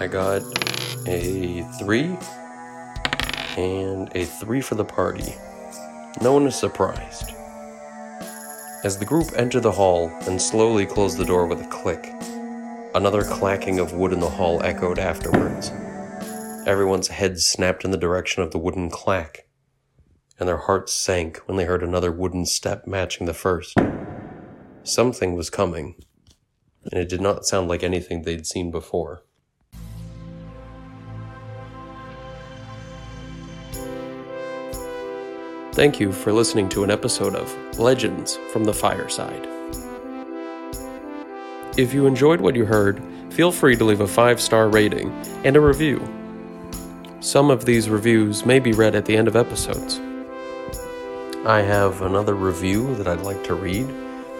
I 0.00 0.08
got 0.08 0.42
a 1.06 1.62
3 1.78 2.18
and 3.56 4.10
a 4.14 4.24
3 4.24 4.60
for 4.60 4.74
the 4.74 4.84
party. 4.84 5.34
No 6.20 6.32
one 6.32 6.46
is 6.46 6.56
surprised. 6.56 7.32
As 8.82 8.98
the 8.98 9.04
group 9.04 9.30
entered 9.36 9.62
the 9.62 9.72
hall 9.72 10.08
and 10.26 10.40
slowly 10.40 10.86
closed 10.86 11.18
the 11.18 11.24
door 11.24 11.46
with 11.46 11.60
a 11.60 11.68
click, 11.68 12.06
another 12.94 13.22
clacking 13.22 13.78
of 13.78 13.92
wood 13.92 14.12
in 14.12 14.20
the 14.20 14.28
hall 14.28 14.62
echoed 14.62 14.98
afterwards. 14.98 15.70
Everyone's 16.66 17.08
heads 17.08 17.46
snapped 17.46 17.84
in 17.84 17.90
the 17.90 17.96
direction 17.96 18.42
of 18.42 18.50
the 18.50 18.58
wooden 18.58 18.90
clack, 18.90 19.46
and 20.38 20.48
their 20.48 20.56
hearts 20.56 20.92
sank 20.92 21.38
when 21.46 21.56
they 21.56 21.64
heard 21.64 21.82
another 21.82 22.10
wooden 22.10 22.46
step 22.46 22.86
matching 22.86 23.26
the 23.26 23.34
first. 23.34 23.76
Something 24.82 25.34
was 25.34 25.50
coming, 25.50 25.96
and 26.84 27.00
it 27.00 27.08
did 27.08 27.20
not 27.20 27.44
sound 27.44 27.68
like 27.68 27.82
anything 27.82 28.22
they'd 28.22 28.46
seen 28.46 28.70
before. 28.70 29.24
Thank 35.80 35.98
you 35.98 36.12
for 36.12 36.30
listening 36.30 36.68
to 36.70 36.84
an 36.84 36.90
episode 36.90 37.34
of 37.34 37.78
Legends 37.78 38.36
from 38.52 38.64
the 38.64 38.74
Fireside. 38.74 39.48
If 41.78 41.94
you 41.94 42.04
enjoyed 42.04 42.42
what 42.42 42.54
you 42.54 42.66
heard, 42.66 43.02
feel 43.30 43.50
free 43.50 43.76
to 43.76 43.84
leave 43.84 44.02
a 44.02 44.06
five 44.06 44.42
star 44.42 44.68
rating 44.68 45.10
and 45.42 45.56
a 45.56 45.60
review. 45.62 46.06
Some 47.20 47.50
of 47.50 47.64
these 47.64 47.88
reviews 47.88 48.44
may 48.44 48.58
be 48.58 48.72
read 48.72 48.94
at 48.94 49.06
the 49.06 49.16
end 49.16 49.26
of 49.26 49.36
episodes. 49.36 49.98
I 51.46 51.62
have 51.62 52.02
another 52.02 52.34
review 52.34 52.94
that 52.96 53.08
I'd 53.08 53.22
like 53.22 53.42
to 53.44 53.54
read. 53.54 53.88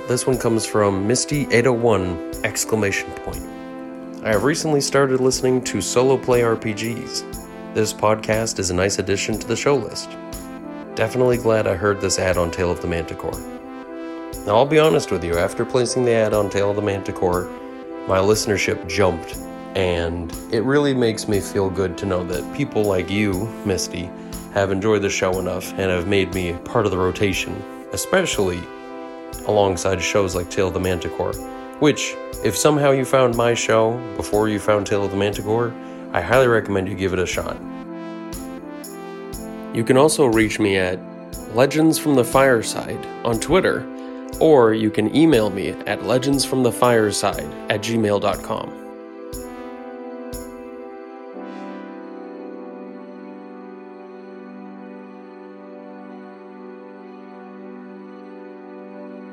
This 0.09 0.27
one 0.27 0.37
comes 0.37 0.67
from 0.67 1.09
Misty801 1.09 2.45
exclamation 2.45 3.11
point. 3.13 3.43
I 4.27 4.33
have 4.33 4.45
recently 4.45 4.83
started 4.83 5.21
listening 5.21 5.65
to 5.65 5.81
solo 5.81 6.19
play 6.19 6.43
RPGs. 6.43 7.73
This 7.73 7.95
podcast 7.95 8.59
is 8.59 8.69
a 8.69 8.75
nice 8.75 8.99
addition 8.99 9.39
to 9.39 9.47
the 9.47 9.57
show 9.57 9.77
list. 9.77 10.11
Definitely 10.97 11.37
glad 11.37 11.69
I 11.69 11.77
heard 11.77 12.01
this 12.01 12.19
ad 12.19 12.37
on 12.37 12.51
Tale 12.51 12.71
of 12.71 12.83
the 12.83 12.89
Manticore. 12.89 13.39
Now, 14.45 14.57
I'll 14.57 14.67
be 14.67 14.81
honest 14.81 15.13
with 15.13 15.23
you, 15.23 15.39
after 15.39 15.65
placing 15.65 16.05
the 16.05 16.13
ad 16.13 16.35
on 16.35 16.51
Tale 16.51 16.71
of 16.71 16.77
the 16.77 16.83
Manticore, 16.83 17.45
my 18.09 18.19
listenership 18.19 18.89
jumped, 18.89 19.37
and 19.77 20.33
it 20.51 20.65
really 20.65 20.93
makes 20.93 21.29
me 21.29 21.39
feel 21.41 21.71
good 21.71 21.97
to 21.99 22.07
know 22.07 22.25
that 22.25 22.57
people 22.57 22.83
like 22.83 23.09
you, 23.09 23.47
Misty, 23.65 24.11
have 24.53 24.73
enjoyed 24.73 25.03
the 25.03 25.09
show 25.09 25.39
enough 25.39 25.71
and 25.73 25.93
have 25.93 26.09
made 26.09 26.35
me 26.35 26.55
part 26.65 26.87
of 26.87 26.91
the 26.91 26.99
rotation, 26.99 27.55
especially 27.93 28.61
alongside 29.47 30.03
shows 30.03 30.35
like 30.35 30.51
Tale 30.51 30.69
of 30.69 30.75
the 30.75 30.81
Manticore. 30.81 31.35
Which, 31.79 32.17
if 32.45 32.57
somehow 32.57 32.91
you 32.91 33.05
found 33.05 33.37
my 33.37 33.55
show 33.55 33.97
before 34.17 34.49
you 34.49 34.59
found 34.59 34.89
Tale 34.89 35.05
of 35.05 35.13
the 35.13 35.17
Manticore, 35.17 35.73
I 36.13 36.21
highly 36.21 36.49
recommend 36.49 36.89
you 36.89 36.97
give 36.97 37.13
it 37.13 37.21
a 37.21 37.27
shot. 37.27 37.57
You 39.73 39.85
can 39.85 39.97
also 39.97 40.27
reach 40.27 40.59
me 40.59 40.77
at 40.77 40.99
Legends 41.55 41.99
from 41.99 42.15
the 42.15 42.25
Fireside 42.25 43.07
on 43.25 43.39
Twitter, 43.39 43.87
or 44.41 44.75
you 44.75 44.91
can 44.91 45.15
email 45.15 45.51
me 45.51 45.71
at 45.71 46.01
legendsfromthefireside 46.01 47.71
at 47.71 47.81
gmail.com. 47.81 48.80